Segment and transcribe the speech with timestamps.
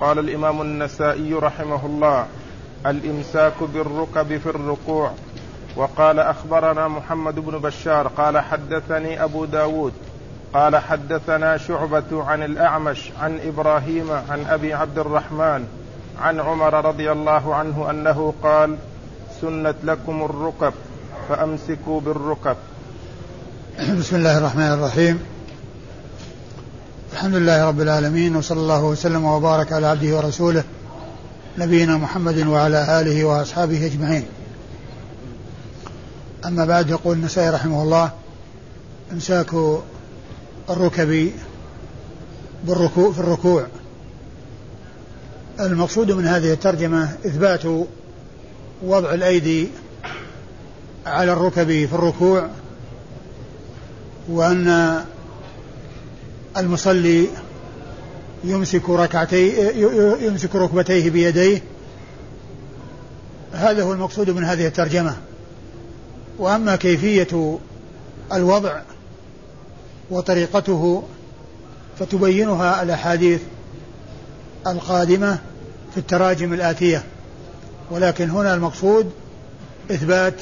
[0.00, 2.26] قال الإمام النسائي رحمه الله
[2.86, 5.12] الإمساك بالركب في الركوع.
[5.76, 9.92] وقال أخبرنا محمد بن بشار قال حدثني أبو داود
[10.54, 15.66] قال حدثنا شعبة عن الأعمش عن إبراهيم عن أبي عبد الرحمن
[16.20, 18.76] عن عمر رضي الله عنه أنه قال
[19.40, 20.72] سنت لكم الركب
[21.28, 22.56] فأمسكوا بالركب.
[23.98, 25.29] بسم الله الرحمن الرحيم.
[27.12, 30.64] الحمد لله رب العالمين وصلى الله وسلم وبارك على عبده ورسوله
[31.58, 34.24] نبينا محمد وعلى آله وأصحابه أجمعين.
[36.44, 38.10] أما بعد يقول النسائي رحمه الله
[39.12, 39.54] إمساك
[40.70, 41.32] الركب
[42.64, 43.66] بالركوع في الركوع.
[45.60, 47.62] المقصود من هذه الترجمة إثبات
[48.82, 49.68] وضع الأيدي
[51.06, 52.48] على الركب في الركوع
[54.28, 55.00] وأن
[56.56, 57.28] المصلي
[58.44, 59.70] يمسك ركعتي
[60.26, 61.62] يمسك ركبتيه بيديه.
[63.52, 65.16] هذا هو المقصود من هذه الترجمة.
[66.38, 67.58] وأما كيفية
[68.32, 68.80] الوضع
[70.10, 71.02] وطريقته
[71.98, 73.40] فتبينها الأحاديث
[74.66, 75.38] القادمة
[75.92, 77.04] في التراجم الآتية.
[77.90, 79.10] ولكن هنا المقصود
[79.90, 80.34] إثبات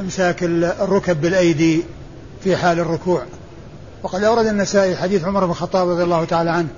[0.00, 1.82] إمساك الركب بالأيدي
[2.44, 3.22] في حال الركوع.
[4.04, 6.68] وقد أورد النسائي حديث عمر بن الخطاب رضي الله تعالى عنه.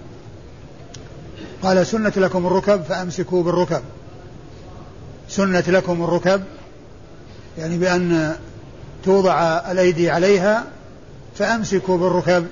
[1.63, 3.81] قال سنة لكم الركب فأمسكوا بالركب.
[5.29, 6.43] سنة لكم الركب
[7.59, 8.37] يعني بأن
[9.05, 10.65] توضع الأيدي عليها
[11.35, 12.47] فأمسكوا بالركب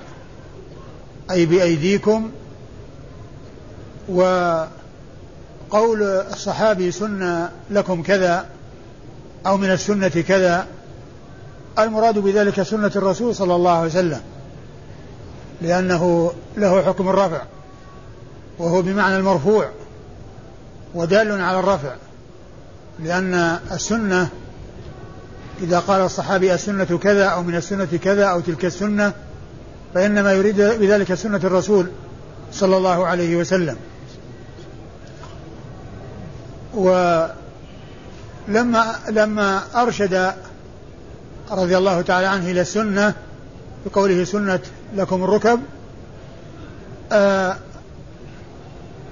[1.31, 2.31] أي بأيديكم.
[4.09, 4.67] وقول
[6.03, 8.45] الصحابي سنة لكم كذا
[9.45, 10.67] أو من السنة كذا
[11.79, 14.21] المراد بذلك سنة الرسول صلى الله عليه وسلم.
[15.61, 17.41] لأنه له حكم الرفع
[18.59, 19.69] وهو بمعنى المرفوع
[20.95, 21.95] ودال على الرفع
[22.99, 23.33] لأن
[23.71, 24.29] السنة
[25.61, 29.13] إذا قال الصحابي السنة كذا أو من السنة كذا أو تلك السنة
[29.93, 31.87] فإنما يريد بذلك سنة الرسول
[32.51, 33.77] صلى الله عليه وسلم.
[36.73, 37.35] ولما
[39.09, 40.33] لما أرشد
[41.51, 43.13] رضي الله تعالى عنه إلى السنة
[43.85, 44.59] بقوله سنة
[44.95, 45.61] لكم الركب
[47.11, 47.57] آه،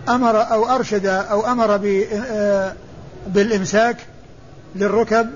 [0.09, 1.79] أمر أو أرشد أو أمر
[2.13, 2.73] آه،
[3.27, 3.97] بالإمساك
[4.75, 5.29] للركب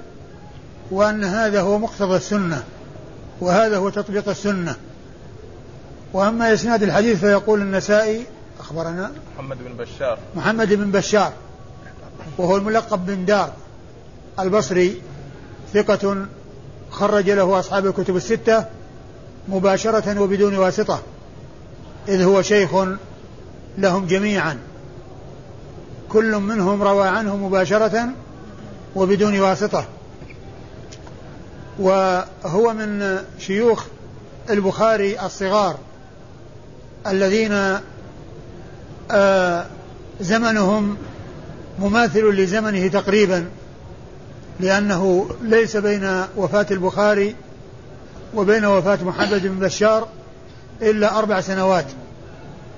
[0.91, 2.63] وأن هذا هو مقتضى السنة
[3.41, 4.75] وهذا هو تطبيق السنة.
[6.13, 8.25] وأما إسناد الحديث فيقول النسائي
[8.59, 10.19] أخبرنا محمد بن بشار.
[10.35, 11.33] محمد بن بشار
[12.37, 13.53] وهو الملقب بن دار
[14.39, 15.01] البصري
[15.73, 16.25] ثقة
[16.91, 18.65] خرج له أصحاب الكتب الستة
[19.47, 21.01] مباشرة وبدون واسطة
[22.07, 22.69] إذ هو شيخ
[23.77, 24.57] لهم جميعا.
[26.09, 28.09] كل منهم روى عنه مباشرة
[28.95, 29.85] وبدون واسطة.
[31.79, 33.85] وهو من شيوخ
[34.49, 35.77] البخاري الصغار
[37.07, 37.79] الذين
[39.11, 39.65] آه
[40.21, 40.97] زمنهم
[41.79, 43.45] مماثل لزمنه تقريبا
[44.59, 47.35] لأنه ليس بين وفاة البخاري
[48.33, 50.07] وبين وفاة محمد بن بشار
[50.81, 51.85] إلا أربع سنوات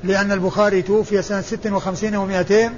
[0.03, 2.71] لأن البخاري توفي سنة ست وخمسين ومائتين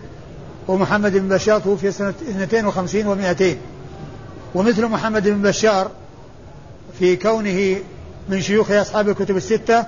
[0.67, 3.57] ومحمد بن بشار توفي سنة اثنتين وخمسين ومائتين
[4.55, 5.91] ومثل محمد بن بشار
[6.99, 7.77] في كونه
[8.29, 9.85] من شيوخ أصحاب الكتب الستة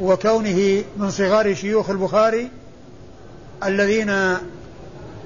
[0.00, 2.50] وكونه من صغار شيوخ البخاري
[3.64, 4.36] الذين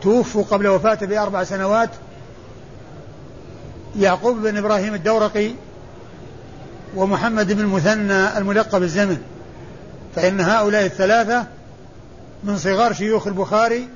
[0.03, 1.91] توفوا قبل وفاته بأربع سنوات
[3.99, 5.51] يعقوب بن إبراهيم الدورقي
[6.97, 9.19] ومحمد بن المثنى الملقب الزمن
[10.17, 11.47] فإن هؤلاء الثلاثة
[12.45, 13.89] من صغار شيوخ البخاري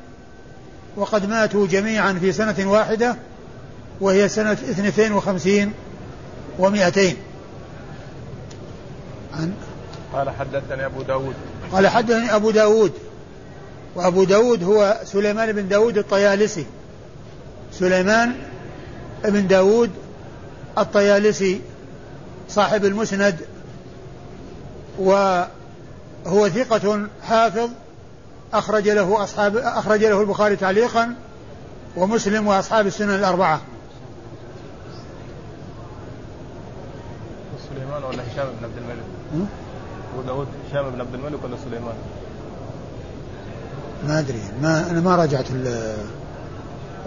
[0.96, 3.16] وقد ماتوا جميعا في سنة واحدة
[4.00, 5.72] وهي سنة اثنتين وخمسين
[6.58, 7.16] ومائتين.
[9.34, 9.52] عن
[10.12, 11.34] قال حدثني أبو داود.
[11.72, 12.92] قال حدثني أبو داود.
[13.94, 16.66] وأبو داود هو سليمان بن داود الطيالسي.
[17.72, 18.34] سليمان
[19.24, 19.90] بن داود
[20.78, 21.60] الطيالسي
[22.48, 23.36] صاحب المسند
[24.98, 25.48] وهو
[26.48, 27.70] ثقة حافظ
[28.52, 31.14] أخرج له أصحاب أخرج له البخاري تعليقا
[31.96, 33.60] ومسلم وأصحاب السنن الأربعة.
[37.68, 39.04] سليمان ولا هشام بن عبد الملك؟
[40.14, 41.94] أبو داود هشام بن عبد الملك ولا سليمان؟
[44.08, 45.46] ما أدري ما أنا ما راجعت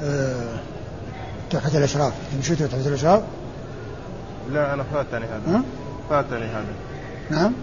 [0.01, 0.59] آه،
[1.51, 3.23] تحفة الأشراف مشيت تحفة الأشراف؟
[4.53, 5.61] لا أنا فاتني هذا.
[6.09, 6.73] فاتني هذا.
[7.29, 7.53] نعم.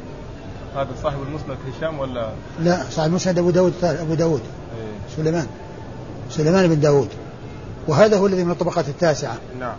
[0.77, 2.31] هذا صاحب المسند هشام ولا؟
[2.61, 4.41] لا صاحب المسند أبو داود أبو داود.
[4.41, 5.47] إيه؟ سليمان.
[6.31, 7.09] سليمان بن داود.
[7.89, 9.37] وهذا هو الذي من الطبقة التاسعة.
[9.61, 9.77] نعم.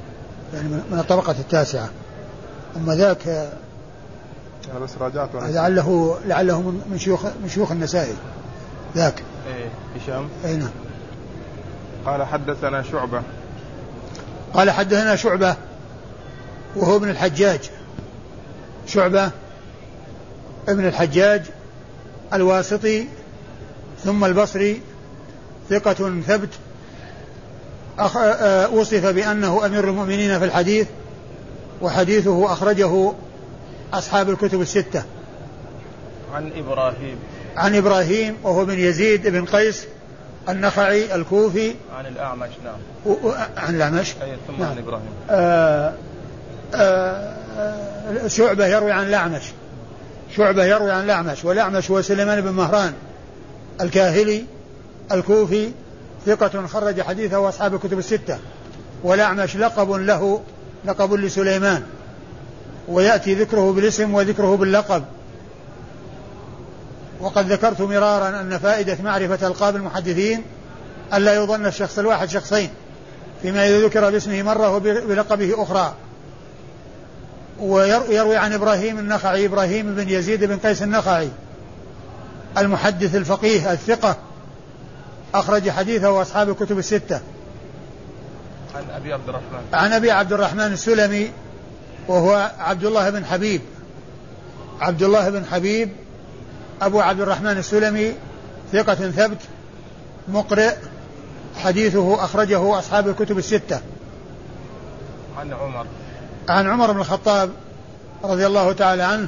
[0.53, 1.89] يعني من الطبقة التاسعة.
[2.75, 3.27] أما ذاك
[4.71, 8.13] أنا بس راجعت لعله لعله من شيوخ من شيوخ النسائي.
[8.95, 9.23] ذاك.
[9.47, 9.69] إيه
[10.01, 10.27] هشام.
[10.45, 10.69] أي نعم.
[12.05, 13.21] قال حدثنا شعبة.
[14.53, 15.55] قال حدثنا شعبة.
[16.75, 17.59] وهو ابن الحجاج.
[18.87, 19.31] شعبة
[20.67, 21.41] ابن الحجاج
[22.33, 23.07] الواسطي
[24.03, 24.81] ثم البصري
[25.69, 26.49] ثقة ثبت.
[27.99, 28.17] أخ...
[28.73, 30.87] وصف بأنه أمير المؤمنين في الحديث
[31.81, 33.13] وحديثه أخرجه
[33.93, 35.03] أصحاب الكتب الستة.
[36.33, 37.17] عن إبراهيم.
[37.57, 39.85] عن إبراهيم وهو بن يزيد بن قيس
[40.49, 41.75] النخعي الكوفي.
[41.97, 42.79] عن الأعمش نعم.
[43.05, 43.31] و...
[43.57, 44.71] عن الأعمش؟ أي ثم نعم.
[44.71, 45.09] عن إبراهيم.
[45.29, 45.93] آه
[48.27, 49.43] شعبة يروي عن الأعمش
[50.35, 52.93] شعبة يروي عن الأعمش والأعمش هو سليمان بن مهران
[53.81, 54.45] الكاهلي
[55.11, 55.71] الكوفي
[56.25, 58.37] ثقة خرج حديثه وأصحاب الكتب الستة.
[59.03, 60.41] والأعمش لقب له
[60.85, 61.83] لقب لسليمان.
[62.87, 65.03] ويأتي ذكره بالاسم وذكره باللقب.
[67.19, 70.43] وقد ذكرت مرارا أن فائدة معرفة ألقاب المحدثين
[71.13, 72.69] ألا يظن الشخص الواحد شخصين
[73.41, 75.93] فيما إذا ذكر باسمه مرة وبلقبه أخرى.
[77.59, 81.29] ويروي عن إبراهيم النخعي إبراهيم بن يزيد بن قيس النخعي
[82.57, 84.17] المحدث الفقيه الثقة
[85.35, 87.21] أخرج حديثه وأصحاب الكتب الستة.
[88.75, 89.59] عن أبي عبد الرحمن.
[89.73, 91.31] عن أبي عبد الرحمن السلمي
[92.07, 93.61] وهو عبد الله بن حبيب.
[94.81, 95.89] عبد الله بن حبيب
[96.81, 98.13] أبو عبد الرحمن السلمي
[98.71, 99.37] ثقة ثبت
[100.27, 100.75] مقرئ
[101.55, 103.81] حديثه أخرجه أصحاب الكتب الستة.
[105.37, 105.85] عن عمر.
[106.49, 107.49] عن عمر بن الخطاب
[108.23, 109.27] رضي الله تعالى عنه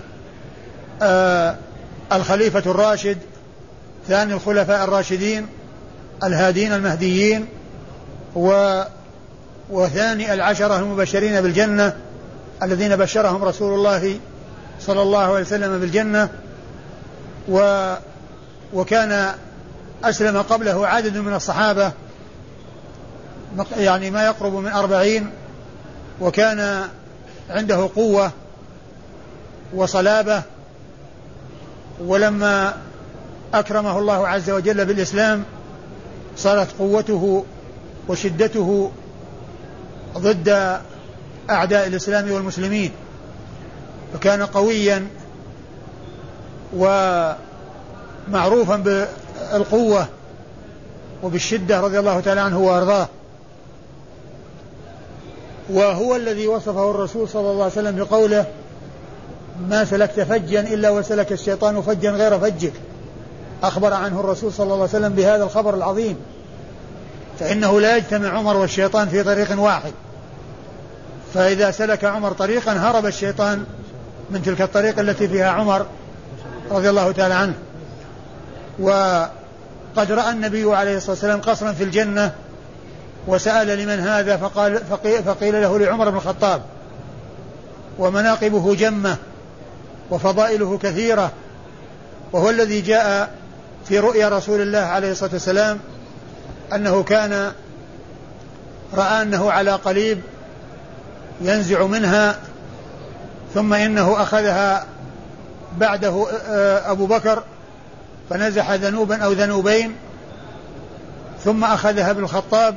[1.02, 1.56] آه
[2.12, 3.18] الخليفة الراشد
[4.08, 5.48] ثاني الخلفاء الراشدين
[6.24, 7.46] الهادين المهديين
[8.36, 8.82] و
[9.70, 11.96] وثاني العشرة المبشرين بالجنة
[12.64, 14.20] الذين بشرهم رسول الله
[14.80, 16.30] صلى الله عليه وسلم بالجنة
[17.50, 17.94] و
[18.74, 19.34] وكان
[20.04, 21.92] أسلم قبله عدد من الصحابة
[23.78, 25.30] يعني ما يقرب من أربعين
[26.22, 26.90] وكان
[27.50, 28.32] عنده قوة
[29.74, 30.42] وصلابة
[32.00, 32.74] ولما
[33.54, 35.44] أكرمه الله عز وجل بالإسلام
[36.38, 37.46] صارت قوته
[38.08, 38.92] وشدته
[40.18, 40.80] ضد
[41.50, 42.92] أعداء الإسلام والمسلمين.
[44.14, 45.08] فكان قويا
[48.28, 50.08] ومعروفا بالقوة
[51.24, 53.08] وبالشدة رضي الله تعالى عنه وأرضاه.
[55.70, 58.46] وهو الذي وصفه الرسول صلى الله عليه وسلم بقوله
[59.70, 62.74] ما سلكت فجا إلا وسلك الشيطان فجا غير فجك.
[63.64, 66.18] أخبر عنه الرسول صلى الله عليه وسلم بهذا الخبر العظيم.
[67.40, 69.94] فإنه لا يجتمع عمر والشيطان في طريق واحد.
[71.34, 73.64] فإذا سلك عمر طريقا هرب الشيطان
[74.30, 75.86] من تلك الطريق التي فيها عمر
[76.72, 77.54] رضي الله تعالى عنه.
[78.80, 82.34] وقد رأى النبي عليه الصلاة والسلام قصرا في الجنة
[83.30, 84.82] وسأل لمن هذا فقال
[85.26, 86.62] فقيل له لعمر بن الخطاب
[88.00, 89.18] ومناقبه جمة
[90.12, 91.32] وفضائله كثيرة
[92.32, 93.32] وهو الذي جاء
[93.86, 95.80] في رؤيا رسول الله عليه الصلاة والسلام
[96.74, 97.52] أنه كان
[98.94, 100.22] رأى أنه على قليب
[101.42, 102.40] ينزع منها
[103.54, 104.86] ثم إنه أخذها
[105.78, 106.28] بعده
[106.92, 107.44] أبو بكر
[108.30, 109.96] فنزح ذنوبا أو ذنوبين
[111.44, 112.76] ثم أخذها ابن الخطاب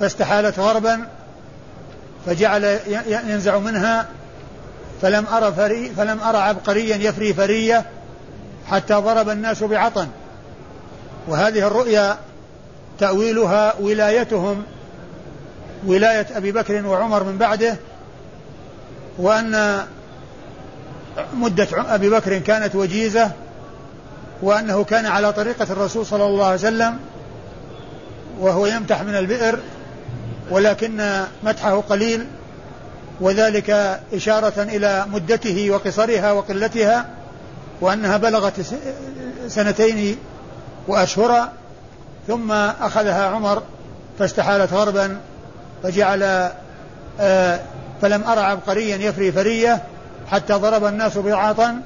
[0.00, 1.06] فاستحالت غربا
[2.26, 4.06] فجعل ينزع منها
[5.02, 7.84] فلم أرى فري فلم أرى عبقريا يفري فرية
[8.66, 10.08] حتى ضرب الناس بعطن.
[11.28, 12.16] وهذه الرؤيا
[12.98, 14.62] تأويلها ولايتهم
[15.86, 17.76] ولاية أبي بكر وعمر من بعده
[19.18, 19.84] وأن
[21.34, 23.30] مدة أبي بكر كانت وجيزة
[24.42, 26.98] وأنه كان على طريقة الرسول صلى الله عليه وسلم
[28.40, 29.58] وهو يمتح من البئر
[30.50, 32.26] ولكن مدحه قليل
[33.20, 37.06] وذلك إشارة إلى مدته وقصرها وقلتها
[37.80, 38.60] وأنها بلغت
[39.48, 40.16] سنتين
[40.88, 41.52] وأشهرا
[42.28, 43.62] ثم أخذها عمر
[44.18, 45.16] فاستحالت غربا
[45.82, 46.50] فجعل
[47.20, 47.60] آه
[48.02, 49.82] فلم أرى عبقريا يفري فرية
[50.30, 51.82] حتى ضرب الناس بعاطا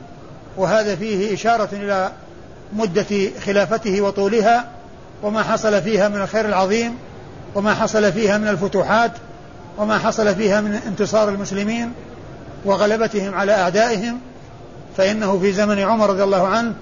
[0.56, 2.12] وهذا فيه إشارة إلى
[2.72, 4.68] مدة خلافته وطولها
[5.22, 6.98] وما حصل فيها من الخير العظيم
[7.54, 9.12] وما حصل فيها من الفتوحات
[9.78, 11.92] وما حصل فيها من انتصار المسلمين
[12.64, 14.20] وغلبتهم على أعدائهم
[14.96, 16.74] فإنه في زمن عمر رضي الله عنه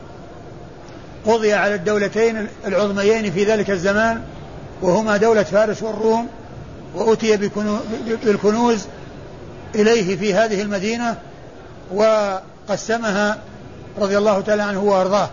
[1.26, 4.22] قضي على الدولتين العظميين في ذلك الزمان
[4.82, 6.28] وهما دولة فارس والروم
[6.94, 7.36] وأتي
[8.24, 8.86] بالكنوز
[9.74, 11.18] إليه في هذه المدينة
[11.94, 13.38] وقسمها
[13.98, 15.30] رضي الله تعالى عنه وأرضاه.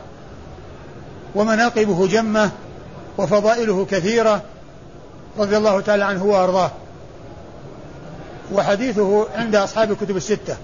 [1.36, 2.52] ومناقبه جمة
[3.18, 4.42] وفضائله كثيرة
[5.40, 6.72] رضي الله تعالى عنه وأرضاه.
[8.54, 10.58] وحديثه عند أصحاب الكتب الستة.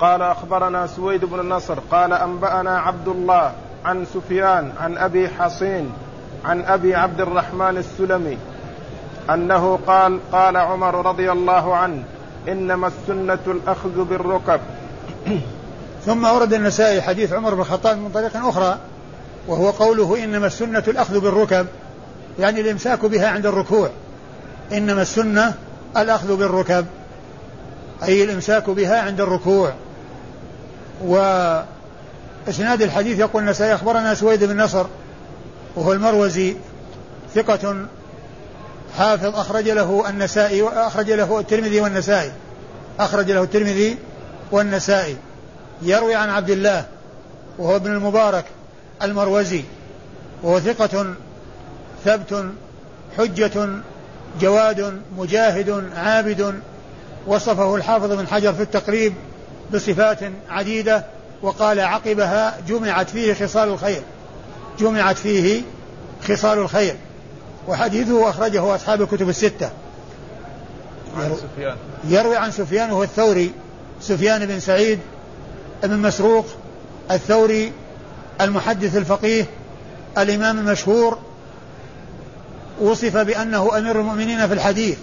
[0.00, 3.52] قال أخبرنا سويد بن النصر قال أنبأنا عبد الله
[3.84, 5.92] عن سفيان عن أبي حصين
[6.44, 8.38] عن أبي عبد الرحمن السلمي
[9.30, 12.02] أنه قال قال عمر رضي الله عنه
[12.48, 14.60] إنما السنة الأخذ بالركب.
[16.06, 18.78] ثم ورد النسائي حديث عمر بن الخطاب من طريق أخرى
[19.48, 21.66] وهو قوله إنما السنة الأخذ بالركب.
[22.40, 23.90] يعني الإمساك بها عند الركوع.
[24.72, 25.54] إنما السنة
[25.96, 26.86] الأخذ بالركب.
[28.02, 29.72] أي الإمساك بها عند الركوع.
[31.04, 34.86] وإسناد الحديث يقول النسائي أخبرنا سويد بن نصر
[35.76, 36.56] وهو المروزي
[37.34, 37.86] ثقة
[38.98, 42.32] حافظ أخرج له النسائي أخرج له الترمذي والنسائي.
[43.00, 43.98] أخرج له الترمذي
[44.52, 45.16] والنسائي.
[45.82, 46.84] يروي عن عبد الله
[47.58, 48.44] وهو ابن المبارك
[49.02, 49.64] المروزي
[50.42, 51.14] وهو ثقة
[52.04, 52.44] ثبت
[53.18, 53.68] حجة
[54.40, 56.54] جواد مجاهد عابد
[57.26, 59.14] وصفه الحافظ بن حجر في التقريب
[59.74, 60.18] بصفات
[60.50, 61.04] عديدة
[61.42, 64.02] وقال عقبها جمعت فيه خصال الخير
[64.78, 65.62] جمعت فيه
[66.28, 66.96] خصال الخير
[67.68, 69.70] وحديثه أخرجه أصحاب الكتب الستة.
[71.16, 71.76] عن سفيان.
[72.08, 73.52] يروي عن سفيان وهو الثوري
[74.00, 74.98] سفيان بن سعيد
[75.82, 76.46] بن مسروق
[77.10, 77.72] الثوري
[78.40, 79.46] المحدث الفقيه
[80.18, 81.18] الإمام المشهور
[82.80, 84.98] وصف بأنه أمير المؤمنين في الحديث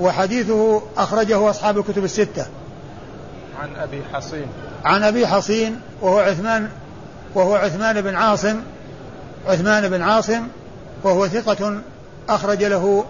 [0.00, 2.46] وحديثه أخرجه أصحاب الكتب الستة.
[3.60, 4.46] عن أبي حصين.
[4.84, 6.68] عن أبي حصين وهو عثمان
[7.34, 8.60] وهو عثمان بن عاصم
[9.46, 10.42] عثمان بن عاصم
[11.02, 11.80] وهو ثقة
[12.28, 13.04] أخرج له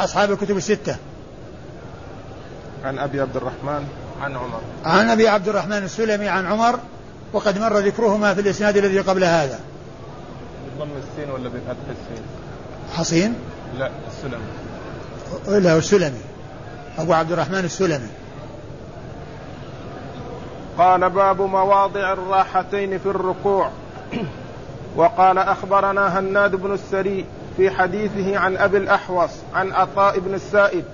[0.00, 0.96] أصحاب الكتب الستة.
[2.84, 3.84] عن أبي عبد الرحمن
[4.20, 4.60] عن عمر.
[4.84, 6.78] عن أبي عبد الرحمن السلمي عن عمر
[7.32, 9.60] وقد مر ذكرهما في الإسناد الذي قبل هذا.
[10.76, 12.43] بضم السين ولا بفتح السين؟
[12.94, 13.34] حصين؟
[13.78, 15.60] لا السلمي.
[15.60, 16.20] لا السلمي.
[16.98, 18.08] أبو عبد الرحمن السلمي.
[20.78, 23.70] قال باب مواضع الراحتين في الركوع.
[24.96, 27.24] وقال أخبرنا هناد بن السري
[27.56, 30.84] في حديثه عن أبي الأحوص عن عطاء بن السائب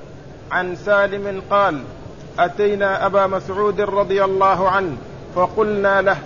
[0.51, 1.83] عن سالم قال
[2.39, 4.97] أتينا أبا مسعود رضي الله عنه
[5.35, 6.19] فقلنا له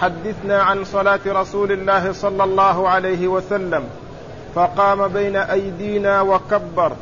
[0.00, 3.84] حدثنا عن صلاة رسول الله صلى الله عليه وسلم.
[4.54, 6.92] فقام بين أيدينا وكبر.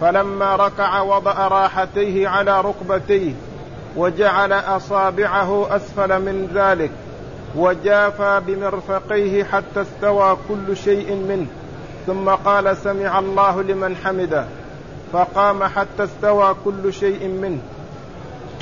[0.00, 3.32] فلما ركع وضع راحتيه على ركبتيه
[3.96, 6.90] وجعل أصابعه أسفل من ذلك
[7.56, 11.46] وجافى بمرفقيه حتى استوى كل شيء منه.
[12.06, 14.44] ثم قال سمع الله لمن حمده.
[15.12, 17.58] فقام حتى استوى كل شيء منه.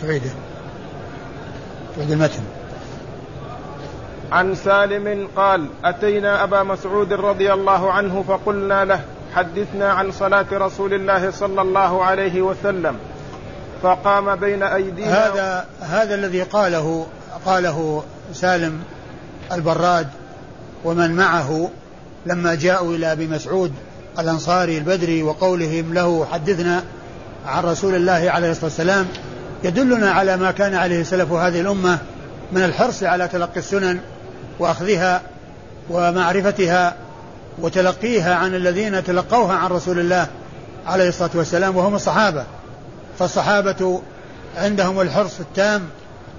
[0.03, 0.31] تعيده
[1.97, 2.43] تعيد المتن.
[4.33, 9.01] عن سالم قال أتينا أبا مسعود رضي الله عنه فقلنا له
[9.35, 12.97] حدثنا عن صلاة رسول الله صلى الله عليه وسلم
[13.83, 17.07] فقام بين أيدينا هذا هذا الذي قاله
[17.47, 18.81] قاله سالم
[19.53, 20.09] البراد
[20.85, 21.71] ومن معه
[22.27, 23.73] لما جاءوا إلى أبي مسعود
[24.19, 26.85] الأنصاري البدري وقولهم له حدثنا
[27.47, 29.07] عن رسول الله عليه الصلاة والسلام
[29.65, 31.99] يدلنا على ما كان عليه سلف هذه الأمة
[32.53, 34.01] من الحرص على تلقي السنن
[34.59, 35.23] وأخذها
[35.91, 36.95] ومعرفتها
[37.59, 40.27] وتلقيها عن الذين تلقوها عن رسول الله
[40.87, 42.45] عليه الصلاة والسلام وهم الصحابة.
[43.19, 44.03] فالصحابة
[44.57, 45.83] عندهم الحرص التام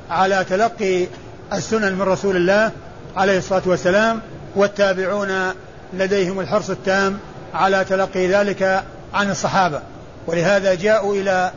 [0.09, 1.07] على تلقي
[1.53, 2.71] السنن من رسول الله
[3.17, 4.21] عليه الصلاة والسلام
[4.55, 5.53] والتابعون
[5.93, 7.17] لديهم الحرص التام
[7.53, 9.81] على تلقي ذلك عن الصحابة.
[10.27, 11.51] ولهذا جاءوا إلى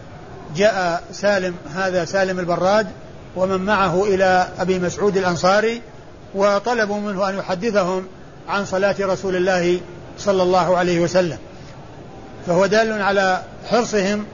[0.56, 2.86] جاء سالم هذا سالم البراد
[3.36, 5.82] ومن معه إلى أبي مسعود الأنصاري
[6.34, 8.06] وطلبوا منه أن يحدثهم
[8.48, 9.80] عن صلاة رسول الله
[10.18, 11.38] صلى الله عليه وسلم.
[12.46, 14.24] فهو دال على حرصهم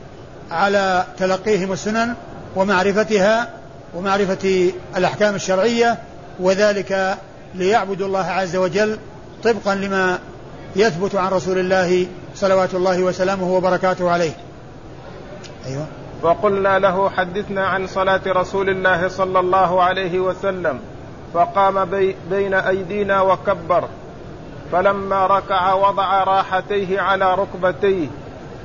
[0.51, 2.15] على تلقيهم السنن
[2.57, 3.49] ومعرفتها
[3.95, 5.99] ومعرفة الأحكام الشرعية
[6.41, 7.19] وذلك
[7.55, 8.99] ليعبدوا الله عز وجل
[9.45, 10.19] طبقا لما
[10.77, 14.33] يثبت عن رسول الله صلوات الله وسلامه وبركاته عليه.
[15.67, 15.87] أيوة.
[16.23, 20.81] فقلنا له حدثنا عن صلاة رسول الله صلى الله عليه وسلم.
[21.35, 23.89] فقام بي بين أيدينا وكبر.
[24.73, 28.09] فلما ركع وضع راحتيه على ركبتيه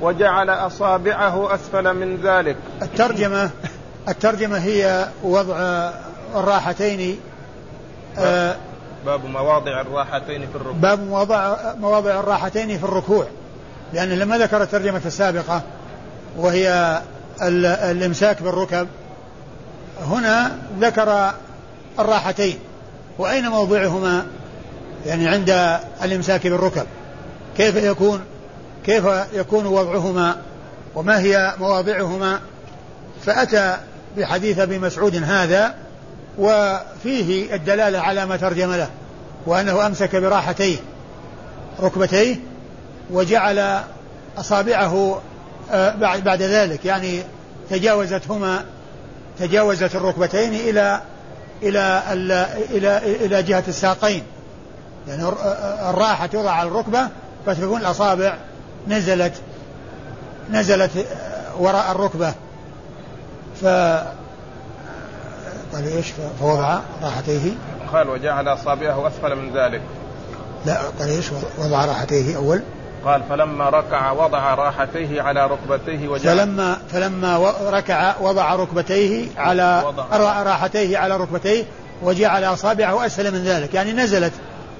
[0.00, 2.56] وجعل أصابعه أسفل من ذلك.
[2.82, 3.50] الترجمة
[4.08, 5.56] الترجمة هي وضع
[6.34, 7.20] الراحتين
[8.18, 8.56] آه
[9.06, 10.72] باب مواضع الراحتين في الركوع.
[10.72, 13.24] باب مواضع مواضع الراحتين في الركوع.
[13.92, 15.62] لأنه لما ذكر الترجمة السابقة
[16.36, 17.00] وهي
[17.42, 18.88] الإمساك بالركب
[20.06, 21.30] هنا ذكر
[21.98, 22.58] الراحتين
[23.18, 24.26] وأين موضعهما؟
[25.06, 26.86] يعني عند الإمساك بالركب.
[27.56, 28.20] كيف يكون؟
[28.86, 30.36] كيف يكون وضعهما؟
[30.94, 32.40] وما هي مواضعهما؟
[33.26, 33.76] فأتى
[34.16, 35.74] بحديث أبي مسعود هذا
[36.38, 38.88] وفيه الدلالة على ما ترجم له
[39.46, 40.76] وأنه أمسك براحتيه
[41.80, 42.36] ركبتيه
[43.10, 43.80] وجعل
[44.38, 45.20] أصابعه
[45.72, 46.84] آه، بعد ذلك.
[46.84, 47.22] يعني
[47.70, 48.64] تجاوزتهما
[49.38, 51.00] تجاوزت الركبتين إلى
[51.62, 52.02] إلى
[52.70, 54.22] إلى إلى جهة الساقين.
[55.08, 55.22] يعني
[55.90, 57.08] الراحة توضع على الركبة
[57.46, 58.34] فتكون الأصابع
[58.88, 59.32] نزلت
[60.50, 60.90] نزلت
[61.58, 62.34] وراء الركبة.
[63.62, 63.64] ف
[65.74, 66.06] قال إيش؟
[66.40, 67.52] فوضع راحتيه.
[67.92, 69.82] قال وجعل أصابعه أسفل من ذلك.
[70.66, 71.26] لا قال إيش؟
[71.58, 72.62] وضع راحتيه أول.
[73.04, 80.42] قال فلما ركع وضع راحتيه على ركبتيه وجعل فلما فلما ركع وضع ركبتيه على وضع.
[80.42, 81.64] راحتيه على ركبتيه
[82.02, 84.32] وجعل أصابعه اسفل من ذلك يعني نزلت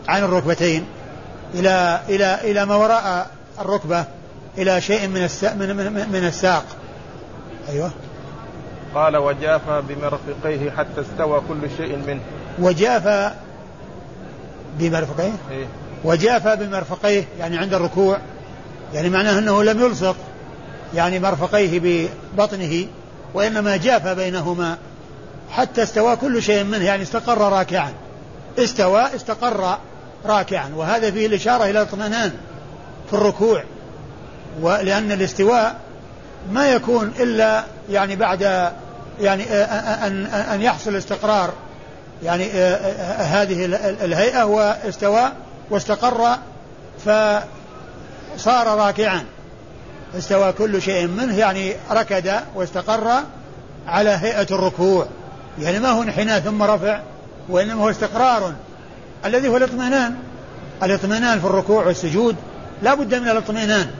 [0.08, 0.84] عن الركبتين
[1.54, 4.04] إلى إلى إلى ما وراء الركبة
[4.58, 6.64] إلى شيء من من من, من الساق
[7.68, 7.90] أيوه
[8.94, 12.20] قال وجاف بمرفقيه حتى استوى كل شيء منه
[12.58, 13.32] وجاف
[14.78, 15.66] بمرفقيه إيه؟
[16.04, 18.18] وجاف بمرفقيه يعني عند الركوع
[18.94, 20.16] يعني معناه أنه لم يلصق
[20.94, 22.86] يعني مرفقيه ببطنه
[23.34, 24.78] وإنما جاف بينهما
[25.50, 27.92] حتى استوى كل شيء منه يعني استقر راكعا.
[28.58, 29.78] استوى استقر
[30.24, 30.70] راكعا.
[30.76, 32.32] وهذا فيه الإشارة إلى الاطمئنان
[33.10, 33.64] في الركوع.
[34.60, 35.76] ولأن الاستواء
[36.52, 38.42] ما يكون إلا يعني بعد
[39.20, 39.44] يعني
[40.06, 41.52] ان أن يحصل استقرار
[42.22, 42.50] يعني
[43.18, 43.64] هذه
[44.04, 45.32] الهيئة واستوى
[45.70, 46.36] واستقر
[47.04, 49.24] فصار راكعا.
[50.18, 53.22] استوى كل شيء منه يعني ركد واستقر
[53.86, 55.06] على هيئة الركوع.
[55.58, 57.00] يعني ما هو انحناء ثم رفع
[57.48, 58.54] وإنما هو استقرار.
[59.24, 60.14] الذي هو الاطمئنان.
[60.82, 62.36] الاطمئنان في الركوع والسجود
[62.82, 63.90] لا بد من الاطمئنان.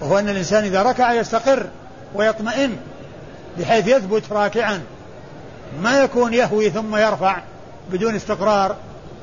[0.00, 1.66] وهو أن الإنسان إذا ركع يستقر
[2.14, 2.76] ويطمئن
[3.58, 4.82] بحيث يثبت راكعا.
[5.82, 7.36] ما يكون يهوي ثم يرفع
[7.92, 8.76] بدون استقرار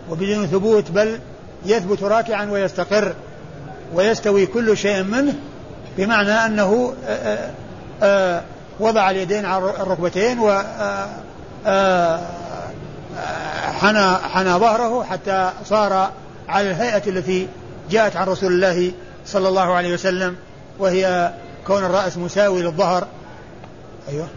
[0.09, 1.19] وبدون ثبوت بل
[1.65, 3.13] يثبت راكعا ويستقر
[3.93, 5.33] ويستوي كل شيء منه
[5.97, 7.51] بمعنى أنه آه،
[8.03, 8.41] آه،
[8.79, 10.63] وضع اليدين على الركبتين و
[11.65, 12.19] آه،
[13.81, 16.11] حنى حنى ظهره حتى صار
[16.49, 17.47] على الهيئة التي
[17.91, 18.91] جاءت عن رسول الله
[19.25, 20.35] صلى الله عليه وسلم
[20.79, 21.33] وهي
[21.67, 23.07] كون الرأس مساوي للظهر.
[24.09, 24.27] أيوه.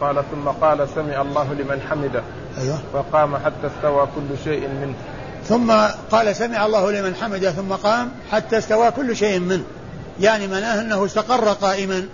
[0.00, 2.22] قال ثم قال سمع الله لمن حمده.
[2.58, 2.78] أيوه.
[2.92, 4.94] فقام حتى استوى كل شيء منه.
[5.44, 5.72] ثم
[6.10, 9.64] قال سمع الله لمن حمده ثم قام حتى استوى كل شيء منه.
[10.20, 12.06] يعني معناه أنه استقر قائما.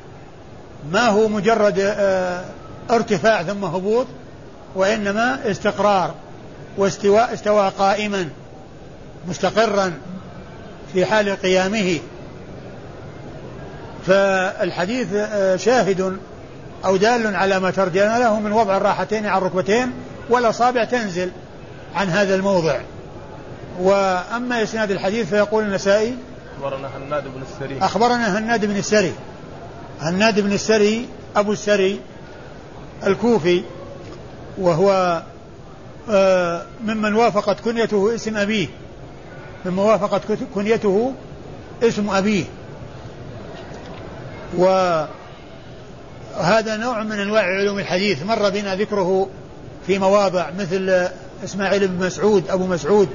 [0.92, 2.44] ما هو مجرد آه،
[2.90, 4.06] ارتفاع ثم هبوط
[4.74, 6.14] وإنما استقرار.
[6.78, 8.28] واستواء استوى قائما
[9.28, 9.92] مستقرا
[10.92, 11.98] في حال قيامه.
[14.06, 16.18] فالحديث آه، شاهد
[16.84, 19.92] أو دال على ما ترجم له من وضع الراحتين على الركبتين
[20.30, 21.30] والأصابع تنزل
[21.94, 22.80] عن هذا الموضع.
[23.80, 26.16] وأما إسناد الحديث فيقول النسائي
[26.58, 27.78] أخبرنا هناد بن السري.
[27.82, 29.12] أخبرنا هناد بن السري.
[30.00, 32.00] هناد بن السري أبو السري
[33.06, 33.62] الكوفي
[34.58, 35.22] وهو
[36.10, 38.68] آه، ممن وافقت كنيته اسم أبيه.
[39.66, 40.20] ممن وافقت
[40.54, 41.12] كنيته
[41.82, 42.44] اسم أبيه.
[46.38, 48.22] وهذا نوع من أنواع علوم الحديث.
[48.22, 49.28] مر بنا ذكره
[49.86, 51.08] في مواضع مثل
[51.44, 53.08] إسماعيل بن مسعود أبو مسعود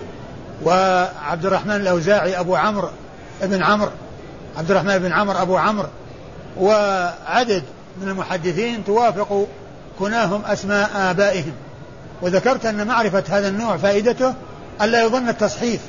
[0.63, 2.89] وعبد الرحمن الأوزاعي أبو عمرو
[3.41, 3.91] بن عمرو
[4.57, 5.87] عبد الرحمن بن عمرو أبو عمرو
[6.59, 7.63] وعدد
[8.01, 9.47] من المحدثين توافق
[9.99, 11.53] كناهم أسماء آبائهم.
[12.21, 14.33] وذكرت أن معرفة هذا النوع فائدته
[14.81, 15.79] ألا يظن التصحيف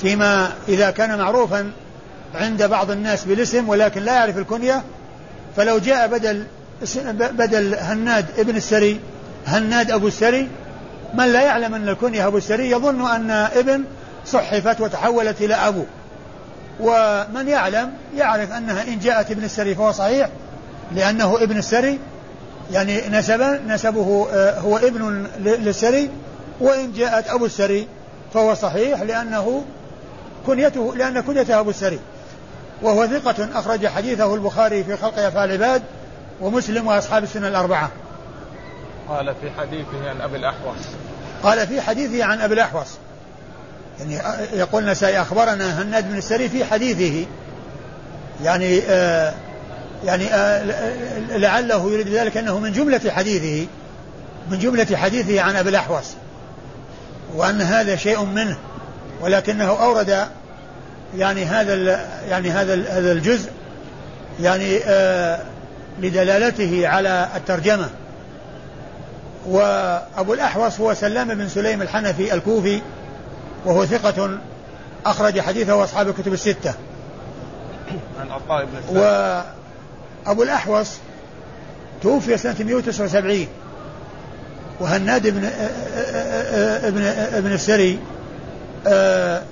[0.00, 1.70] فيما إذا كان معروفا
[2.34, 4.82] عند بعض الناس بالاسم ولكن لا يعرف الكنية
[5.56, 6.44] فلو جاء بدل
[7.14, 9.00] بدل هناد ابن السري
[9.46, 10.48] هناد أبو السري
[11.14, 13.84] من لا يعلم أن الكنية أبو السري يظن أن ابن
[14.26, 15.84] صحفت وتحولت إلى أبو.
[16.80, 20.28] ومن يعلم يعرف أنها إن جاءت ابن السري فهو صحيح
[20.94, 21.98] لأنه ابن السري
[22.72, 26.10] يعني نسب نسبه آه، هو ابن للسري
[26.60, 27.86] وإن جاءت أبو السري
[28.34, 29.64] فهو صحيح لأنه
[30.46, 31.98] كنيته لأن كنيته أبو السري.
[32.82, 35.82] وهو ثقة أخرج حديثه البخاري في خلق أفعال العباد
[36.40, 37.90] ومسلم وأصحاب السنة الأربعة.
[39.08, 40.78] قال في حديثه عن أبي الأحوص.
[41.42, 42.88] قال في حديثه عن أبي الأحوص.
[43.98, 44.18] يعني
[44.52, 47.26] يقول نسائي أخبرنا هناد بن السري في حديثه.
[48.42, 49.34] يعني آه
[50.04, 50.62] يعني آه
[51.36, 53.66] لعله يريد ذلك أنه من جملة حديثه
[54.50, 56.14] من جملة حديثه عن أبي الأحوص.
[57.34, 58.58] وأن هذا شيء منه
[59.20, 60.28] ولكنه أورد
[61.14, 61.74] يعني هذا
[62.28, 63.50] يعني هذا هذا الجزء
[64.40, 65.42] يعني آه
[66.02, 67.88] لدلالته على الترجمة
[69.46, 72.80] وأبو الأحوص هو سلام بن سليم الحنفي الكوفي
[73.64, 74.38] وهو ثقة
[75.06, 76.74] أخرج حديثه أصحاب الكتب الستة
[78.20, 78.98] عن عطاء بن
[80.26, 80.96] وأبو الأحوص
[82.02, 83.46] توفي سنة 179
[84.80, 85.50] وهناد بن
[86.84, 87.98] ابن ابن السري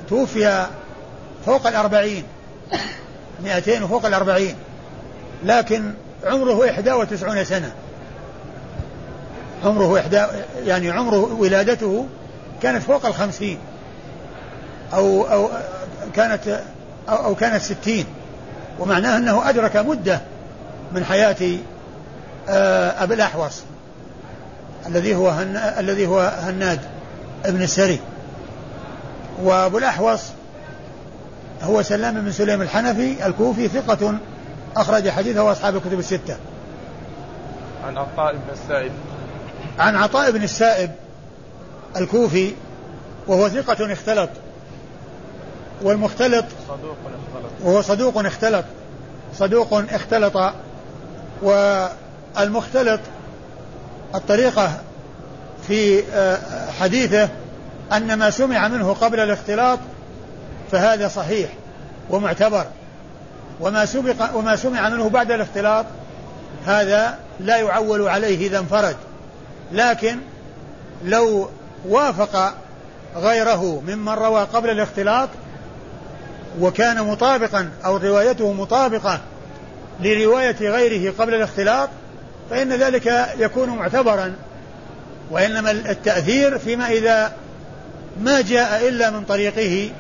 [0.08, 0.66] توفي
[1.46, 2.24] فوق الأربعين.
[3.44, 4.54] مئتين وفوق الأربعين.
[5.44, 7.72] لكن عمره إحدى وتسعون سنة.
[9.64, 10.22] عمره إحدى
[10.64, 12.07] يعني عمره ولادته
[12.62, 13.59] كانت فوق الخمسين.
[14.94, 15.50] أو أو
[16.14, 16.61] كانت
[17.09, 18.07] أو, أو كانت ستين.
[18.78, 20.20] ومعناه أنه أدرك مدة
[20.92, 21.59] من حياة
[22.98, 23.62] أبي الأحوص.
[24.87, 25.35] الذي هو.
[25.78, 26.80] الذي هو هناد
[27.44, 28.00] ابن السري.
[29.42, 30.20] وأبو الأحوص
[31.64, 34.18] هو سلام بن سليم الحنفي الكوفي ثقة
[34.77, 36.37] أخرج حديثه أصحاب الكتب الستة.
[37.87, 38.92] عن عطاء بن السائب.
[39.79, 40.90] عن عطاء بن السائب
[41.96, 42.53] الكوفي
[43.27, 44.31] وهو ثقة اختلط
[45.83, 48.64] والمختلط صدوق اختلط وهو صدوق اختلط
[49.35, 50.53] صدوق اختلط
[51.42, 53.00] والمختلط
[54.14, 54.81] الطريقة
[55.66, 56.03] في
[56.81, 57.29] حديثه
[57.92, 59.79] أن ما سمع منه قبل الاختلاط
[60.74, 61.50] فهذا صحيح
[62.10, 62.66] ومعتبر.
[63.60, 65.87] وما سبق وما سمع منه بعد الاختلاط
[66.66, 68.96] هذا لا يعول عليه إذا انفرد.
[69.72, 70.18] لكن
[71.04, 71.50] لو
[71.88, 72.54] وافق
[73.16, 75.28] غيره ممن روى قبل الاختلاط
[76.60, 79.20] وكان مطابقا أو روايته مطابقة
[80.00, 81.88] لرواية غيره قبل الاختلاط
[82.50, 84.34] فإن ذلك يكون معتبرا.
[85.30, 87.32] وإنما التأثير فيما إذا
[88.20, 89.90] ما جاء إلا من طريقه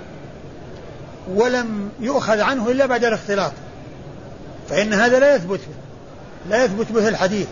[1.34, 3.52] ولم يؤخذ عنه إلا بعد الاختلاط.
[4.70, 5.60] فإن هذا لا يثبت
[6.50, 7.46] لا يثبت به الحديث.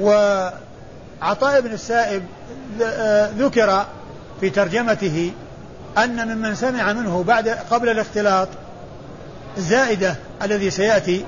[0.00, 2.22] وعطاء بن السائب
[3.38, 3.86] ذكر
[4.40, 5.32] في ترجمته
[5.98, 8.48] أن ممن سمع منه بعد قبل الاختلاط
[9.58, 11.24] زائدة الذي سيأتي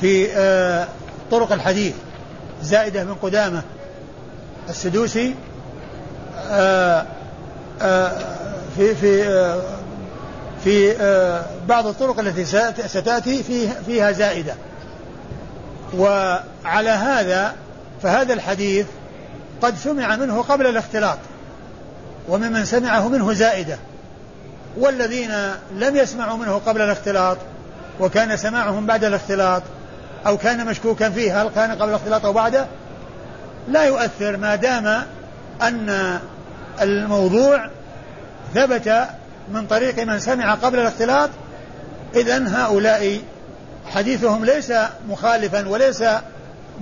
[0.00, 0.26] في
[1.30, 1.94] طرق الحديث.
[2.62, 3.62] زائدة بن قدامة
[4.68, 5.34] السدوسي
[6.38, 7.06] آآ
[7.82, 8.18] آآ
[8.76, 9.24] في في
[10.64, 10.94] في
[11.68, 12.44] بعض الطرق التي
[12.86, 13.42] ستأتي
[13.86, 14.54] فيها زائدة.
[15.98, 17.54] وعلى هذا
[18.02, 18.86] فهذا الحديث
[19.62, 21.18] قد سمع منه قبل الاختلاط
[22.28, 23.78] وممن سمعه منه زائدة.
[24.76, 25.32] والذين
[25.76, 27.36] لم يسمعوا منه قبل الاختلاط
[28.00, 29.62] وكان سماعهم بعد الاختلاط
[30.26, 32.66] أو كان مشكوكا فيه هل كان قبل الاختلاط أو بعده؟
[33.68, 35.02] لا يؤثر ما دام
[35.62, 36.18] أن
[36.80, 37.70] الموضوع
[38.54, 39.08] ثبت
[39.52, 41.30] من طريق من سمع قبل الاختلاط
[42.14, 43.20] إذا هؤلاء
[43.86, 44.72] حديثهم ليس
[45.08, 46.04] مخالفا وليس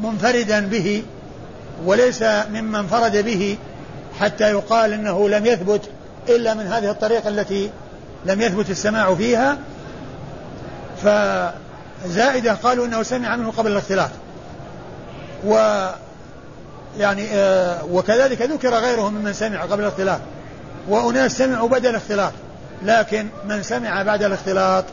[0.03, 1.03] منفردا به
[1.85, 3.59] وليس ممن انفرد به
[4.21, 5.81] حتى يقال إنه لم يثبت
[6.29, 7.71] إلا من هذه الطريقة التي
[8.27, 9.59] لم يثبت السماع فيها.
[11.03, 14.11] فزائده قالوا إنه سمع منه قبل الاختلاط.
[15.47, 15.55] و
[16.99, 20.21] يعني آه وكذلك ذكر غيرهم ممن سمع قبل الاختلاط.
[20.89, 22.33] وأناس سمعوا بعد الاختلاط.
[22.83, 24.85] لكن من سمع بعد الاختلاط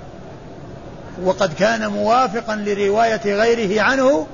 [1.24, 4.28] وقد كان موافقا لرواية غيره عنه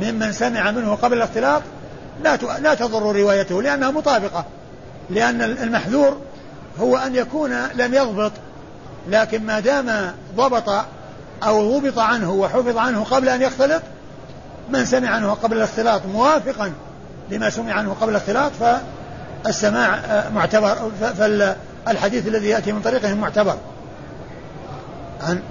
[0.00, 1.62] ممن سمع منه قبل الاختلاط
[2.24, 4.44] لا لا تضر روايته لأنها مطابقة
[5.10, 6.16] لأن المحذور
[6.80, 8.32] هو أن يكون لم يضبط
[9.08, 10.84] لكن ما دام ضبط
[11.42, 13.82] أو ضبط عنه وحفظ عنه قبل أن يختلط
[14.70, 16.72] من سمع عنه قبل الاختلاط موافقا
[17.30, 18.52] لما سمع عنه قبل الاختلاط
[19.44, 20.00] فالسماع
[20.34, 20.90] معتبر
[21.86, 23.56] فالحديث الذي يأتي من طريقه معتبر.
[25.20, 25.42] عن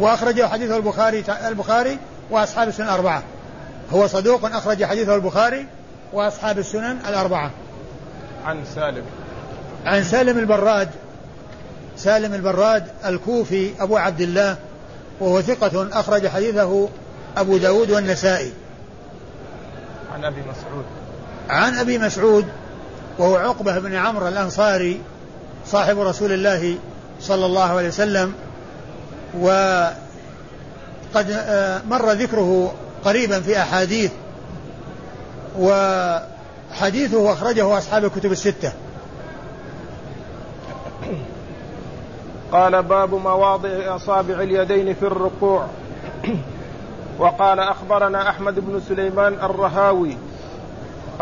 [0.00, 1.98] وأخرجه حديثه البخاري البخاري
[2.30, 3.22] وأصحاب السنن الأربعة.
[3.92, 5.66] هو صدوق أخرج حديثه البخاري
[6.12, 7.50] وأصحاب السنن الأربعة.
[8.44, 9.04] عن سالم.
[9.86, 10.88] عن سالم البراد
[11.96, 14.56] سالم البراد الكوفي أبو عبد الله
[15.20, 16.88] وهو ثقة أخرج حديثه
[17.36, 18.52] أبو داود والنسائي.
[20.14, 20.84] عن أبي مسعود.
[21.50, 22.46] عن أبي مسعود
[23.18, 25.00] وهو عقبة بن عمرو الأنصاري
[25.66, 26.76] صاحب رسول الله
[27.20, 28.34] صلى الله عليه وسلم
[29.40, 29.92] وقد
[31.90, 34.12] مر ذكره قريبا في أحاديث
[35.58, 38.72] وحديثه أخرجه أصحاب الكتب الستة.
[42.52, 45.66] قال باب مواضع أصابع اليدين في الركوع.
[47.18, 50.16] وقال أخبرنا أحمد بن سليمان الرهاوي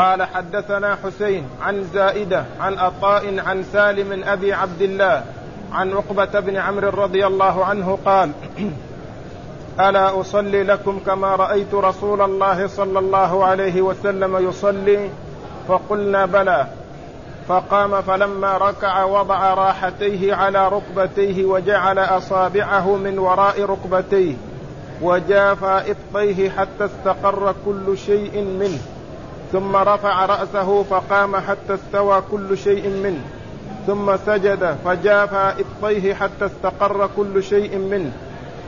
[0.00, 5.24] قال حدثنا حسين عن زائدة عن عطاء عن سالم أبي عبد الله
[5.72, 8.30] عن عقبة بن عمرو رضي الله عنه قال
[9.88, 15.10] ألا أصلي لكم كما رأيت رسول الله صلى الله عليه وسلم يصلي؟
[15.68, 16.66] فقلنا بلى.
[17.48, 24.34] فقام فلما ركع وضع راحتيه على ركبتيه وجعل أصابعه من وراء ركبتيه
[25.02, 28.80] وجافى ابطيه حتى استقر كل شيء منه.
[29.52, 33.20] ثم رفع رأسه فقام حتى استوى كل شيء منه.
[33.86, 38.12] ثم سجد فجافى إبطيه حتى استقر كل شيء منه.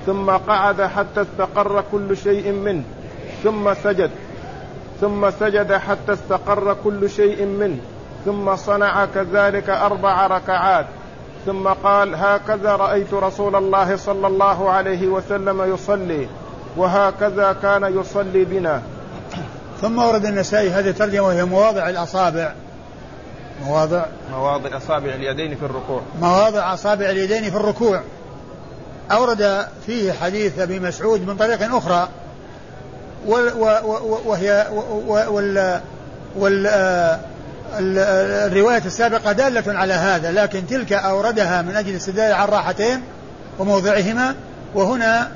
[0.07, 2.83] ثم قعد حتى استقر كل شيء منه.
[3.42, 4.11] ثم سجد.
[5.01, 7.79] ثم سجد حتى استقر كل شيء منه.
[8.25, 10.87] ثم صنع كذلك أربع ركعات.
[11.47, 16.27] ثم قال هكذا رأيت رسول الله صلى الله عليه وسلم يصلي
[16.77, 18.83] وهكذا كان يصلي بنا.
[19.83, 22.53] ثم ورد النسائي هذه الترجمة وهي مواضع الأصابع.
[23.64, 24.05] مواضع.
[24.31, 26.03] مواضع أصابع اليدين في الركوع.
[26.21, 28.01] مواضع أصابع اليدين في الركوع.
[29.12, 32.09] أورد فيه حديث أبي مسعود من طريق أخرى.
[34.27, 34.66] وهي
[35.07, 35.81] وال
[36.37, 36.79] وال
[37.79, 43.03] الرواية السابقة دالة على هذا لكن تلك أوردها من أجل الاستدلال على الراحتين
[43.59, 44.35] وموضعهما.
[44.75, 45.31] وهنا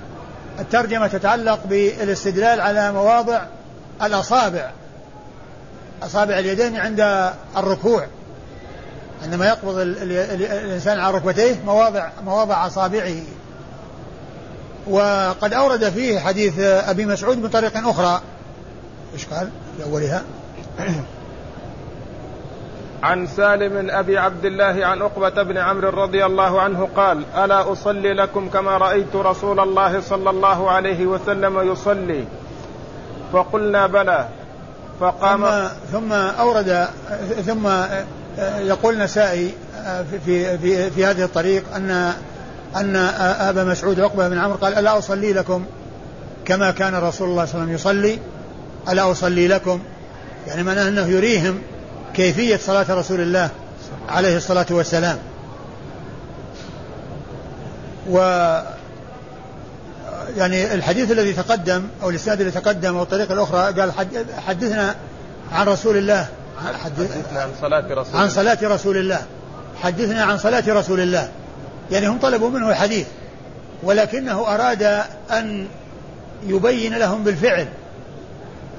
[0.58, 3.40] الترجمة تتعلق بالاستدلال على مواضع
[4.02, 4.70] الأصابع.
[6.02, 8.06] أصابع اليدين عند الركوع.
[9.22, 13.22] عندما يقبض الإنسان على ركبتيه مواضع مواضع أصابعه.
[14.86, 18.20] وقد أورد فيه حديث أبي مسعود من طريق أخرى.
[19.14, 20.22] إيش قال في أولها؟
[23.02, 28.14] عن سالم أبي عبد الله عن عقبه بن عمرو رضي الله عنه قال ألا أصلي
[28.14, 32.24] لكم كما رأيت رسول الله صلى الله عليه وسلم يصلي.
[33.32, 34.28] فقلنا بلى
[35.00, 36.88] فقام ثم, ثم أورد
[37.46, 37.68] ثم
[38.58, 39.54] يقول نسائي
[40.26, 42.12] في في في هذه الطريق ان
[42.76, 45.64] أن أبا مسعود عقبة بن عمرو قال ألا أصلي لكم
[46.44, 48.18] كما كان رسول الله صلى الله عليه وسلم يصلي؟
[48.88, 49.80] ألا أصلي لكم؟
[50.46, 51.58] يعني معناه أنه يريهم
[52.14, 53.50] كيفية صلاة رسول الله
[54.08, 55.18] عليه الصلاة والسلام.
[58.10, 58.18] و
[60.36, 63.92] يعني الحديث الذي تقدم أو الإسناد الذي تقدم أو الطريقة الأخرى قال
[64.46, 64.94] حدثنا
[65.52, 66.26] عن رسول الله.
[66.84, 68.20] حدثنا عن صلاة رسول الله.
[68.20, 69.22] عن صلاة رسول الله.
[69.82, 71.28] حدثنا عن صلاة رسول الله.
[71.90, 73.06] يعني هم طلبوا منه الحديث
[73.82, 74.82] ولكنه أراد
[75.30, 75.68] أن
[76.46, 77.68] يبين لهم بالفعل.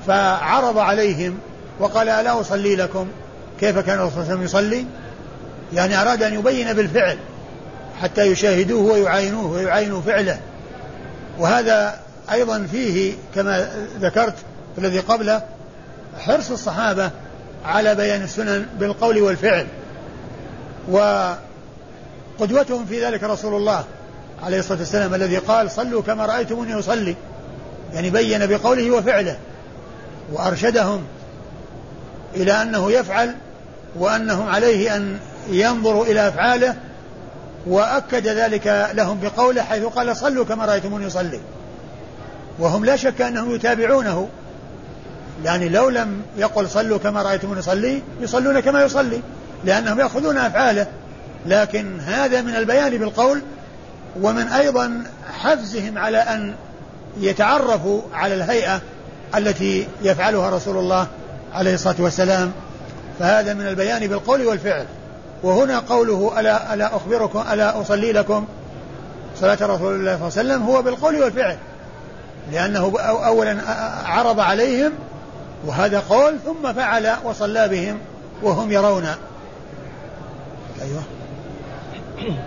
[0.08, 1.38] فعرض عليهم
[1.80, 3.08] وقال ألا أصلي لكم؟
[3.60, 4.86] كيف كان الرسول صلى الله عليه وسلم يصلي؟
[5.74, 7.18] يعني أراد أن يبين بالفعل
[8.02, 10.40] حتى يشاهدوه ويعاينوه ويعاينوا فعله.
[11.40, 12.00] وهذا
[12.32, 13.70] أيضا فيه كما
[14.02, 14.36] ذكرت
[14.76, 15.42] في الذي قبله
[16.20, 17.12] حرص الصحابة
[17.66, 19.68] على بيان السنن بالقول والفعل.
[22.40, 23.84] وقدوتهم في ذلك رسول الله
[24.44, 27.16] عليه الصلاة والسلام الذي قال صلوا كما رأيتموني أصلي.
[27.94, 29.38] يعني بين بقوله وفعله
[30.34, 31.04] وأرشدهم
[32.36, 33.36] إلى أنه يفعل
[33.96, 35.20] وأنهم عليه أن
[35.50, 36.76] ينظروا إلى أفعاله
[37.68, 41.40] وأكد ذلك لهم بقوله حيث قال صلوا كما رأيتموني يصلي
[42.60, 44.30] وهم لا شك أنهم يتابعونه.
[45.46, 49.22] يعني لو لم يقل صلوا كما رأيتموني يصلي يصلون كما يصلي
[49.66, 50.88] لأنهم يأخذون أفعاله.
[51.46, 53.42] لكن هذا من البيان بالقول
[54.22, 55.04] ومن أيضا
[55.40, 56.56] حفزهم على أن
[57.20, 58.82] يتعرفوا على الهيئة
[59.36, 61.08] التي يفعلها رسول الله
[61.54, 62.52] عليه الصلاة والسلام.
[63.20, 64.86] فهذا من البيان بالقول والفعل.
[65.44, 68.46] وهنا قوله ألا, ألا أخبركم ألا أصلي لكم
[69.36, 71.58] صلاة رسول الله صلى الله عليه وسلم هو بالقول والفعل
[72.52, 73.58] لأنه أولا
[74.06, 74.92] عرض عليهم
[75.66, 78.00] وهذا قول ثم فعل وصلى بهم
[78.42, 79.06] وهم يرون.
[80.82, 81.04] أيوه.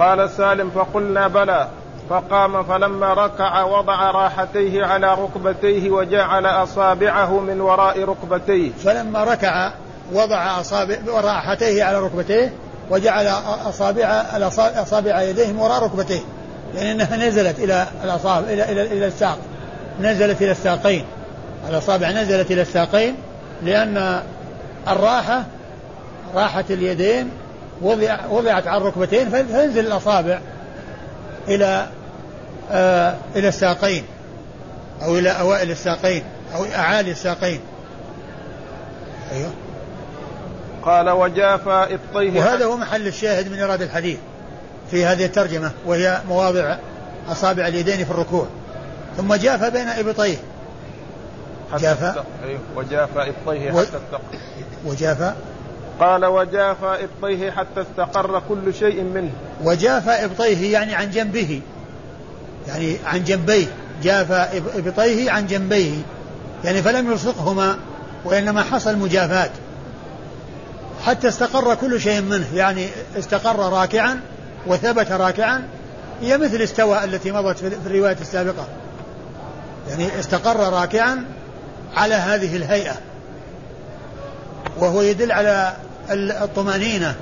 [0.00, 1.68] قال سالم فقلنا بلى
[2.10, 8.72] فقام فلما ركع وضع راحتيه على ركبتيه وجعل أصابعه من وراء ركبتيه.
[8.72, 9.70] فلما ركع
[10.12, 12.52] وضع اصابع راحتيه على ركبتيه
[12.90, 13.26] وجعل
[13.68, 14.24] اصابع
[14.58, 16.20] أصابع يديه وراء ركبتيه.
[16.74, 19.38] لأن إنها نزلت إلى الاصابع إلى إلى إلى الساق.
[20.00, 21.04] نزلت إلى الساقين.
[21.68, 23.14] الأصابع نزلت إلى الساقين
[23.62, 24.22] لأن
[24.88, 25.44] الراحه
[26.34, 27.30] راحة اليدين
[27.82, 30.40] وضع وضعت على الركبتين فينزل الأصابع
[31.48, 31.86] إلى
[32.70, 34.04] آه إلى الساقين
[35.02, 36.22] أو إلى أوائل الساقين
[36.54, 37.60] أو أعالي الساقين.
[39.32, 39.50] أيوه.
[40.84, 44.18] قال وجافى إبطيه وهذا هو محل الشاهد من إرادة الحديث
[44.90, 46.76] في هذه الترجمة وهي مواضع
[47.28, 48.46] أصابع اليدين في الركوع.
[49.16, 50.36] ثم جاف بين إبطيه
[51.78, 53.78] جافى أيوه وجافى إبطيه و...
[53.78, 54.20] حتى استقر
[54.84, 55.32] وجافى
[56.00, 59.30] قال وجافى إبطيه حتى استقر كل شيء منه.
[59.64, 61.60] وجافى إبطيه يعني عن جنبه.
[62.68, 63.66] يعني عن جنبيه.
[64.02, 65.92] جافى إبطيه عن جنبيه.
[66.64, 67.76] يعني فلم يلصقهما
[68.24, 69.50] وإنما حصل مجافات
[71.06, 72.88] حتى استقر كل شيء منه يعني
[73.18, 74.20] استقر راكعا
[74.66, 75.68] وثبت راكعا
[76.20, 78.66] هي مثل استوى التي مضت في الرواية السابقة.
[79.88, 81.24] يعني استقر راكعا
[81.96, 82.94] على هذه الهيئة.
[84.78, 85.72] وهو يدل على
[86.10, 87.14] الطمأنينة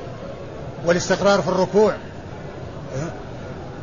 [0.87, 1.95] والاستقرار في الركوع.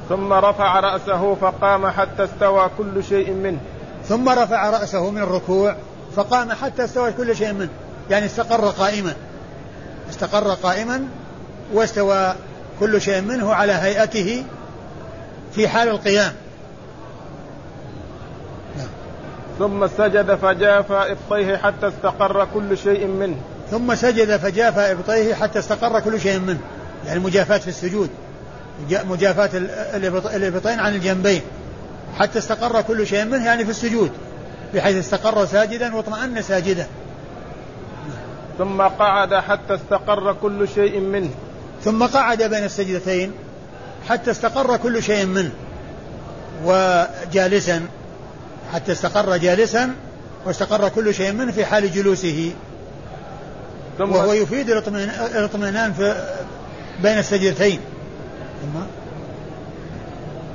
[0.10, 3.60] ثم رفع رأسه فقام حتى استوى كل شيء منه.
[4.08, 5.76] ثم رفع رأسه من الركوع
[6.16, 7.70] فقام حتى استوى كل شيء منه.
[8.10, 9.14] يعني استقر قائما.
[10.10, 11.08] استقر قائما
[11.74, 12.36] واستوى
[12.80, 14.44] كل شيء منه على هيئته
[15.56, 16.34] في حال القيام.
[18.78, 18.88] نعم.
[19.60, 23.38] ثم سجد فجاف إبطيه حتى استقر كل شيء منه.
[23.72, 26.60] ثم سجد فجاف إبطيه حتى استقر كل شيء منه.
[27.08, 28.10] يعني مجافاة في السجود.
[28.92, 29.50] مجافاة
[30.36, 31.42] الإبطين عن الجنبين.
[32.18, 34.12] حتى استقر كل شيء منه يعني في السجود.
[34.74, 36.88] بحيث استقر ساجدا واطمأن ساجدا.
[38.60, 41.30] ثم قعد حتى استقر كل شيء منه.
[41.84, 43.32] ثم قعد بين السجدتين
[44.10, 45.52] حتى استقر كل شيء منه
[46.66, 47.82] وجالسا
[48.74, 49.96] حتى استقر جالسا
[50.46, 52.52] واستقر كل شيء منه في حال جلوسه.
[53.98, 56.28] ثم وهو يفيد الاطمئنان في
[57.04, 57.80] بين السجدتين.
[58.62, 58.80] ثم؟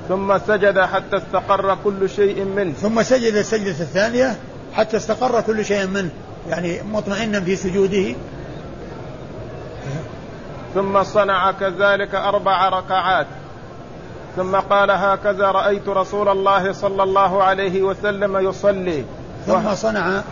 [0.08, 2.72] ثم سجد حتى استقر كل شيء منه.
[2.72, 4.36] ثم سجد السجدة الثانية
[4.72, 6.10] حتى استقر كل شيء منه.
[6.48, 8.14] يعني مطمئنا في سجوده.
[10.74, 13.26] ثم صنع كذلك أربع ركعات.
[14.36, 19.04] ثم قال هكذا رأيت رسول الله صلى الله عليه وسلم يصلي.
[19.46, 20.22] ثم صنع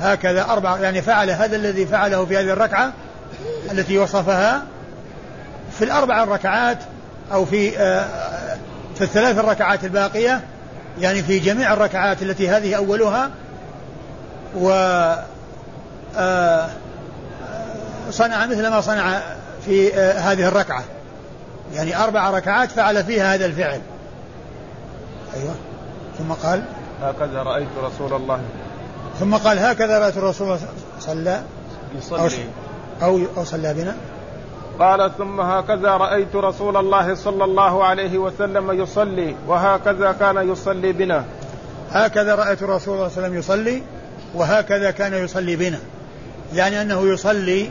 [0.00, 2.92] هكذا أربع يعني فعل هذا الذي فعله في هذه الركعة
[3.72, 4.62] التي وصفها
[5.72, 6.78] في الأربع الركعات
[7.32, 8.06] أو في آه،
[8.94, 10.40] في الثلاث الركعات الباقية
[11.00, 13.30] يعني في جميع الركعات التي هذه أولها.
[14.56, 14.70] و
[18.10, 19.20] صنع مثل ما صنع
[19.64, 20.84] في آه، هذه الركعة.
[21.74, 23.80] يعني أربع ركعات فعل فيها هذا الفعل.
[25.36, 25.54] أيوة.
[26.18, 26.62] ثم قال؟
[27.02, 28.40] هكذا رأيت رسول الله.
[29.20, 30.58] ثم قال هكذا رأيت الرسول
[30.98, 31.42] صلى
[31.98, 32.44] يصلي.
[33.02, 33.96] أو أو صلى بنا.
[34.78, 41.24] قال ثم هكذا رأيت رسول الله صلى الله عليه وسلم يصلي وهكذا كان يصلي بنا.
[41.92, 43.82] هكذا رأيت رسول الله صلى الله عليه وسلم يصلي
[44.34, 45.78] وهكذا كان يصلي بنا.
[46.54, 47.70] يعني أنه يصلي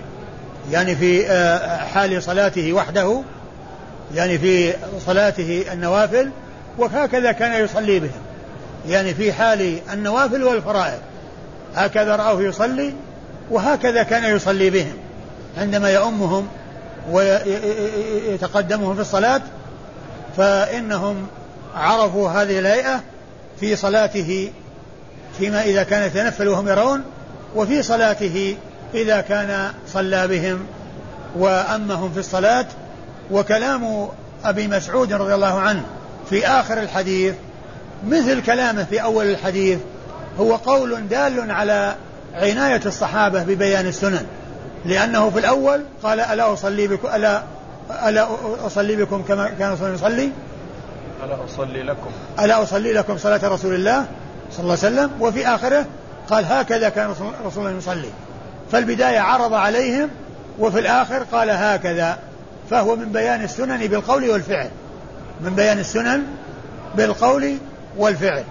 [0.72, 3.22] يعني في آه، حال صلاته وحده
[4.16, 4.74] يعني في
[5.06, 6.30] صلاته النوافل
[6.78, 8.22] وهكذا كان يصلي بهم.
[8.88, 11.00] يعني في حال النوافل والفرائض.
[11.76, 12.94] هكذا رأوه يصلي
[13.52, 14.94] وهكذا كان يصلي بهم.
[15.58, 16.48] عندما يؤمهم
[17.12, 19.42] ويتقدمهم في الصلاة
[20.38, 21.28] فإنهم
[21.76, 23.02] عرفوا هذه الهيئة
[23.60, 24.52] في صلاته
[25.38, 27.04] فيما إذا كان يتنفل وهم يرون
[27.56, 28.56] وفي صلاته
[28.94, 30.66] إذا كان صلى بهم
[31.36, 32.66] وأمهم في الصلاة
[33.32, 34.08] وكلام
[34.46, 35.84] أبي مسعود رضي الله عنه
[36.30, 37.34] في آخر الحديث
[38.08, 39.80] مثل كلامه في أول الحديث
[40.40, 41.96] هو قول دال على
[42.34, 44.26] عناية الصحابة ببيان السنن
[44.86, 47.44] لأنه في الأول قال ألا أصلي بكم ألا
[48.08, 48.28] ألا
[48.66, 50.32] أصلي بكم كما كان رسول يصلي؟
[51.24, 52.10] ألا أصلي لكم.
[52.40, 54.06] ألا أصلي لكم صلاة رسول الله
[54.52, 55.86] صلى الله عليه وسلم؟ وفي آخره
[56.30, 57.10] قال هكذا كان
[57.46, 58.10] رسول الله يصلي.
[58.72, 60.10] فالبداية عرض عليهم
[60.60, 62.20] وفي الآخر قال هكذا
[62.70, 64.70] فهو من بيان السنن بالقول والفعل.
[65.42, 66.24] من بيان السنن
[66.96, 67.58] بالقول
[67.98, 68.44] والفعل.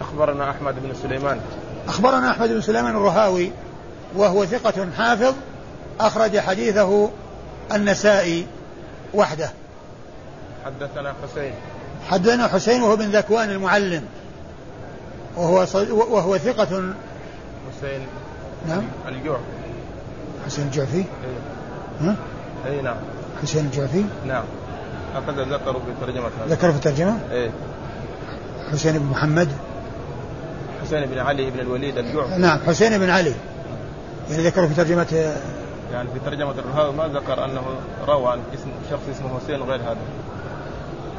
[0.00, 1.40] أخبرنا أحمد بن سليمان.
[1.88, 3.50] أخبرنا أحمد بن سليمان الرهاوي
[4.16, 5.34] وهو ثقة حافظ
[6.00, 7.10] أخرج حديثه
[7.72, 8.46] النسائي
[9.14, 9.50] وحده.
[10.64, 11.52] حدثنا حسين.
[12.10, 14.04] حدثنا حسين وهو بن ذكوان المعلم
[15.36, 16.94] وهو وهو ثقة
[17.70, 18.00] حسين
[18.68, 19.40] نعم الجعفي
[20.46, 21.04] حسين الجعفي؟ اي
[22.00, 22.16] ها؟
[22.66, 22.96] اي نعم
[23.42, 24.44] حسين الجعفي؟ نعم
[25.14, 27.50] هكذا ذكروا في ترجمة ذكروا في الترجمة؟ إيه
[28.72, 29.48] حسين بن محمد
[30.82, 33.34] حسين بن علي بن الوليد الجعفي نعم حسين بن علي
[34.30, 35.32] يعني ذكروا في ترجمة
[35.92, 37.62] يعني في ترجمة الرهاوي ما ذكر أنه
[38.08, 39.96] روى عن اسم شخص اسمه حسين غير هذا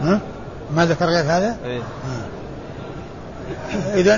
[0.02, 0.20] ها؟
[0.76, 2.38] ما ذكر غير هذا؟ إيه آه.
[3.96, 4.16] إذا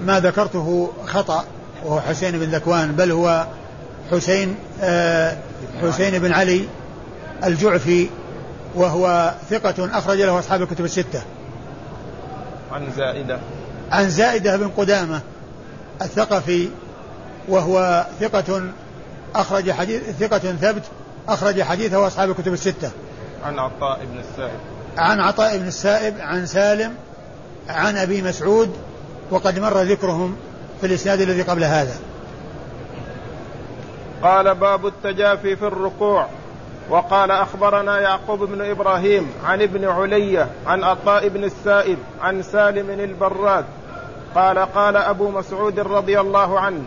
[0.00, 1.44] ما ذكرته خطأ
[1.84, 3.46] وهو حسين بن ذكوان بل هو
[4.10, 5.36] حسين آه،
[5.82, 6.68] حسين بن علي
[7.44, 8.08] الجعفي
[8.74, 11.22] وهو ثقة أخرج له أصحاب الكتب الستة.
[12.72, 13.38] عن زائدة.
[13.92, 15.20] عن زائدة بن قدامة
[16.02, 16.68] الثقفي
[17.48, 18.62] وهو ثقة
[19.34, 20.82] أخرج حديث ثقة ثبت
[21.28, 22.90] أخرج حديثه أصحاب الكتب الستة.
[23.44, 24.58] عن عطاء بن السائب.
[24.98, 26.94] عن عطاء بن السائب عن سالم
[27.68, 28.76] عن أبي مسعود
[29.30, 30.36] وقد مر ذكرهم
[30.80, 31.96] في الإسناد الذي قبل هذا.
[34.22, 36.26] قال باب التجافي في الركوع.
[36.90, 43.64] وقال أخبرنا يعقوب بن إبراهيم عن ابن علية عن عطاء بن السائب عن سالم البراد.
[44.34, 46.82] قال قال أبو مسعود رضي الله عنه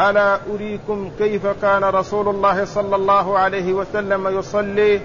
[0.00, 5.00] ألا أريكم كيف كان رسول الله صلى الله عليه وسلم يصلي؟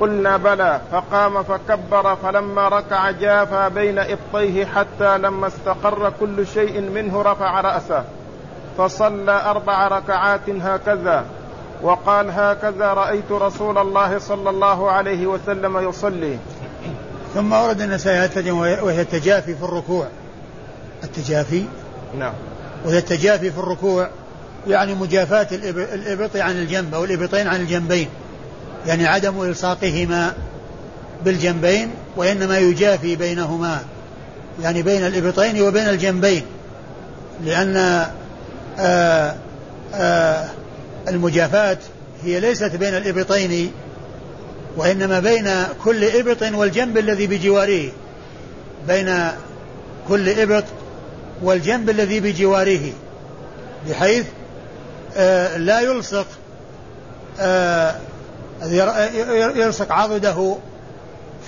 [0.00, 7.22] قلنا بلى فقام فكبر فلما ركع جافى بين إبطيه حتى لما استقر كل شيء منه
[7.22, 8.04] رفع رأسه.
[8.78, 11.24] فصلى أربع ركعات هكذا.
[11.82, 16.38] وقال هكذا رأيت رسول الله صلى الله عليه وسلم يصلي.
[17.34, 20.06] ثم ورد النسائي الترجمه وهي التجافي في الركوع.
[21.04, 21.64] التجافي؟
[22.18, 22.32] نعم.
[22.84, 24.08] وهي التجافي في الركوع
[24.66, 28.08] يعني مجافاة الإبط عن الجنب أو الإبطين عن الجنبين.
[28.86, 30.34] يعني عدم إلصاقهما
[31.24, 33.80] بالجنبين وإنما يجافي بينهما
[34.62, 36.42] يعني بين الإبطين وبين الجنبين
[37.44, 38.06] لأن
[38.78, 39.34] آه،
[39.94, 40.48] آه،
[41.08, 41.78] المجافاة
[42.24, 43.70] هي ليست بين الإبطين
[44.76, 45.50] وإنما بين
[45.84, 47.90] كل إبط والجنب الذي بجواره
[48.88, 49.28] بين
[50.08, 50.64] كل إبط
[51.42, 52.92] والجنب الذي بجواره
[53.88, 54.26] بحيث
[55.16, 56.26] آه لا يلصق
[59.56, 60.56] يلصق عضده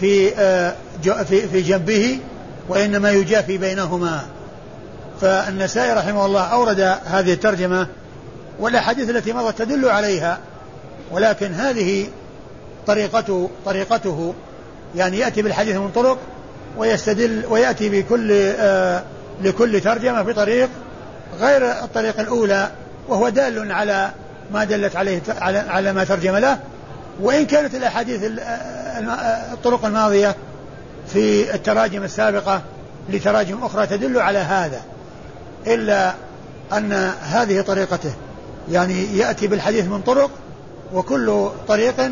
[0.01, 2.19] في آه في في جنبه
[2.69, 4.27] وإنما يجافي بينهما.
[5.21, 7.87] فالنسائي رحمه الله أورد هذه الترجمة
[8.59, 10.39] والأحاديث التي مضت تدل عليها
[11.11, 12.07] ولكن هذه
[12.87, 14.35] طريقته طريقته
[14.97, 16.19] يعني يأتي بالحديث من طرق
[16.79, 19.03] ويستدل ويأتي بكل آه
[19.43, 20.69] لكل ترجمة بطريق
[21.41, 22.71] غير الطريقة الأولى
[23.09, 24.11] وهو دال على
[24.53, 25.23] ما دلت عليه
[25.69, 26.59] على ما ترجم له
[27.21, 28.21] وإن كانت الأحاديث
[29.53, 30.37] الطرق الماضية
[31.13, 32.63] في التراجم السابقة
[33.09, 34.81] لتراجم أخرى تدل على هذا
[35.67, 36.15] إلا
[36.73, 36.93] أن
[37.23, 38.13] هذه طريقته.
[38.71, 40.31] يعني يأتي بالحديث من طرق
[40.95, 42.11] وكل طريق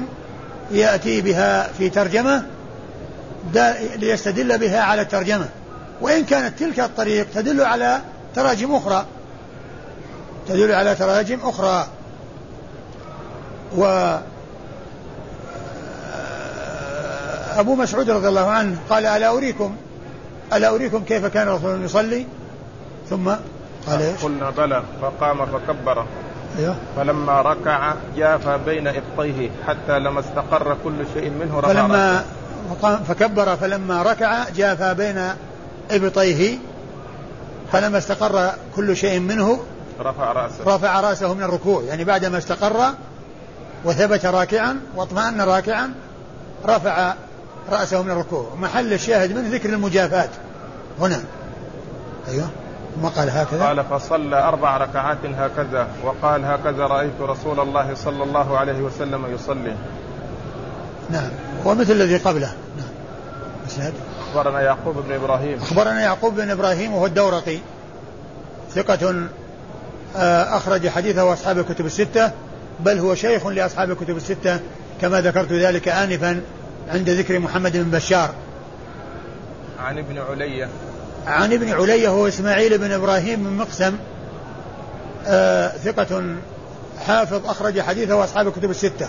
[0.71, 2.43] يأتي بها في ترجمة
[3.97, 5.49] ليستدل بها على الترجمة.
[6.01, 8.01] وإن كانت تلك الطريق تدل على
[8.35, 9.07] تراجم أخرى
[10.49, 11.87] تدل على تراجم أخرى.
[13.77, 14.17] و
[17.57, 19.77] أبو مسعود رضي الله عنه قال ألا أريكم؟
[20.53, 22.27] ألا أريكم كيف كان الرسول يصلي؟
[23.11, 23.29] ثم
[23.87, 24.83] قال إيش؟ قلنا بلى.
[25.03, 26.07] فقام فكبر.
[26.59, 26.77] أيوه.
[26.97, 32.25] فلما ركع جاف بين إبطيه حتى لما استقر كل شيء منه رفع فلما
[33.09, 35.29] فكبر فلما ركع جاف بين
[35.91, 36.59] إبطيه
[37.73, 39.61] فلما استقر كل شيء منه
[40.01, 40.77] رفع رأسه.
[40.77, 41.83] رفع رأسه من الركوع.
[41.83, 42.93] يعني بعدما استقر
[43.85, 45.95] وثبت راكعا وأطمأن راكعا
[46.67, 47.15] رفع
[47.71, 48.55] رأسه من الركوع.
[48.61, 50.31] محل الشاهد من ذكر المجافات.
[51.01, 51.21] هنا.
[52.29, 52.49] أيوه.
[52.97, 58.59] ثم قال هكذا؟ قال فصلى أربع ركعات هكذا وقال هكذا رأيت رسول الله صلى الله
[58.59, 59.77] عليه وسلم يصلي.
[61.11, 61.31] نعم.
[61.65, 62.53] ومثل الذي قبله.
[62.77, 62.89] نعم.
[63.67, 65.59] اسناد أخبرنا يعقوب بن إبراهيم.
[65.59, 67.59] أخبرنا يعقوب بن إبراهيم وهو الدورقي.
[68.75, 69.29] ثقة
[70.17, 72.31] آه، أخرج حديثه أصحاب الكتب الستة
[72.81, 74.61] بل هو شيخ لأصحاب الكتب الستة
[75.01, 76.41] كما ذكرت ذلك آنفا
[76.89, 78.35] عند ذكر محمد بن بشار.
[79.79, 80.69] عن ابن علية
[81.27, 83.97] عن ابن علية هو إسماعيل بن إبراهيم بن مقسم.
[85.27, 86.37] آه ثقة
[87.07, 89.09] حافظ أخرج حديثه أصحاب الكتب الستة.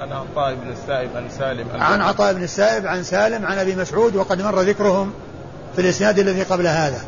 [0.00, 1.66] عن عطاء بن السائب عن سالم.
[1.74, 5.12] عن عطاء بن السائب عن سالم عن أبي مسعود وقد مر ذكرهم
[5.74, 7.00] في الإسناد الذي قبل هذا.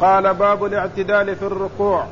[0.00, 2.06] قال باب الاعتدال في الركوع.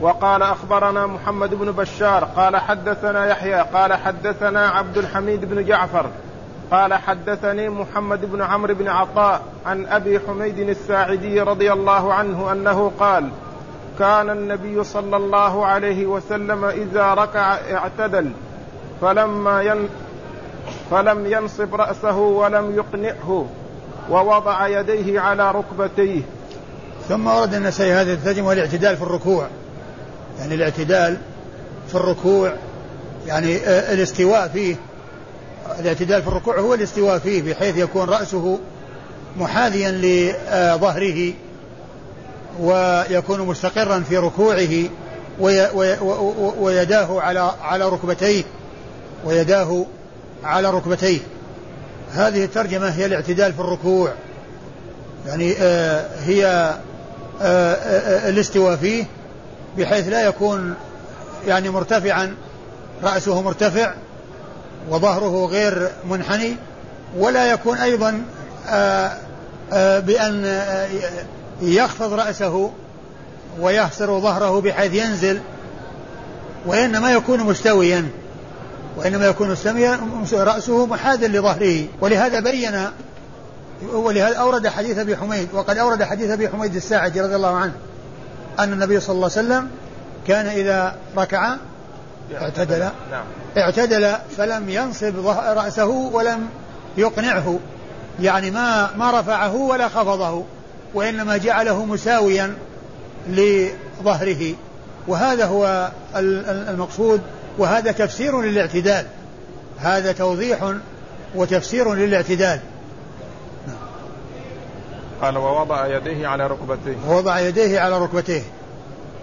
[0.00, 6.06] وقال أخبرنا محمد بن بشار قال حدثنا يحيى قال حدثنا عبد الحميد بن جعفر
[6.70, 12.92] قال حدثني محمد بن عمرو بن عطاء عن أبي حميد الساعدي رضي الله عنه أنه
[13.00, 13.28] قال
[13.98, 18.30] كان النبي صلى الله عليه وسلم إذا ركع اعتدل
[19.00, 19.88] فلما ين
[20.90, 23.46] فلم ينصب رأسه ولم يقنعه
[24.10, 26.22] ووضع يديه على ركبتيه.
[27.08, 29.46] ثم ورد النسائي هذا الترجمة والاعتدال في الركوع.
[30.38, 31.16] يعني الاعتدال
[31.88, 32.52] في الركوع
[33.26, 34.76] يعني آه، الاستواء فيه.
[35.80, 38.58] الاعتدال في الركوع هو الاستواء فيه بحيث يكون رأسه
[39.38, 41.32] محاذيا لظهره
[42.60, 44.68] ويكون مستقرا في ركوعه
[46.60, 48.44] ويداه على على ركبتيه
[49.24, 49.86] ويداه
[50.44, 51.20] على ركبتيه.
[52.12, 54.12] هذه الترجمة هي الاعتدال في الركوع.
[55.26, 56.74] يعني آه هي
[57.42, 59.04] آه الاستواء فيه.
[59.78, 60.74] بحيث لا يكون
[61.46, 62.34] يعني مرتفعا
[63.02, 63.94] رأسه مرتفع
[64.90, 66.56] وظهره غير منحني
[67.16, 68.22] ولا يكون أيضا
[68.68, 69.12] آه،
[69.72, 70.88] آه، بأن آه،
[71.62, 72.70] يخفض رأسه
[73.60, 75.40] ويحصر ظهره بحيث ينزل
[76.66, 78.08] وإنما يكون مستويا
[78.96, 80.00] وإنما يكون مستويا
[80.32, 81.84] رأسه محاذا لظهره.
[82.00, 82.86] ولهذا بين
[83.92, 87.72] ولهذا أورد حديث أبي حميد وقد أورد حديث أبي حميد الساعدي رضي الله عنه
[88.58, 89.70] أن النبي صلى الله عليه وسلم
[90.26, 91.56] كان إذا ركع
[92.34, 92.78] اعتدل.
[93.10, 93.24] نعم.
[93.56, 96.48] اعتدل فلم ينصب رأسه ولم
[96.96, 97.58] يقنعه.
[98.20, 100.44] يعني ما ما رفعه ولا خفضه
[100.94, 102.54] وإنما جعله مساويا
[103.28, 104.54] لظهره.
[105.08, 107.20] وهذا هو المقصود
[107.58, 109.06] وهذا تفسير للاعتدال.
[109.78, 110.72] هذا توضيح
[111.34, 112.60] وتفسير للاعتدال.
[115.24, 116.96] قال ووضع يديه على ركبتيه.
[117.08, 118.42] ووضع يديه على ركبتيه.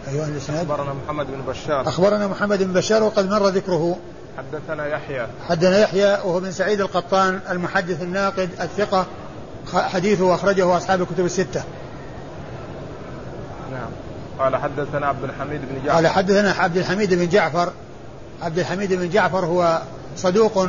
[0.08, 1.88] أيها الإسناد أخبرنا محمد بن بشار.
[1.88, 3.97] أخبرنا محمد بن بشار وقد مر ذكره.
[4.38, 5.28] حدثنا يحيى.
[5.49, 9.06] حدثنا يحيى وهو بن سعيد القطان المحدث الناقد الثقة
[9.74, 11.64] حديثه أخرجه أصحاب الكتب الستة.
[13.72, 13.89] نعم.
[14.39, 15.95] قال حدثنا عبد الحميد بن جعفر.
[15.95, 17.72] قال حدثنا عبد الحميد بن جعفر.
[18.41, 19.82] عبد الحميد بن جعفر هو
[20.18, 20.68] صدوق.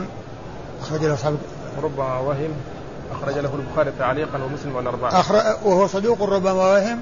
[0.82, 1.36] أخرج له أصحاب
[1.82, 2.52] ربما وهم.
[3.12, 5.34] أخرج له البخاري تعليقا ومسلم والأربعة أخر...
[5.64, 7.00] وهو صدوق ربما وهم.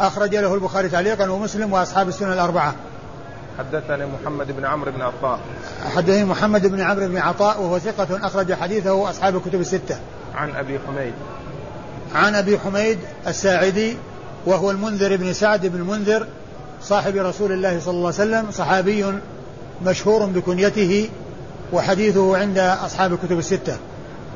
[0.00, 2.74] أخرج له البخاري تعليقا ومسلم وأصحاب السنن الأربعة.
[3.58, 5.38] حدثني محمد بن عمرو بن عطاء.
[5.96, 9.98] حدثني محمد بن عمرو بن عطاء وهو ثقة أخرج حديثه أصحاب الكتب الستة.
[10.34, 11.12] عن أبي حميد.
[12.14, 13.96] عن أبي حميد الساعدي
[14.46, 16.26] وهو المنذر بن سعد بن المنذر
[16.82, 19.06] صاحب رسول الله صلى الله عليه وسلم صحابي
[19.86, 21.08] مشهور بكنيته
[21.72, 23.76] وحديثه عند أصحاب الكتب الستة.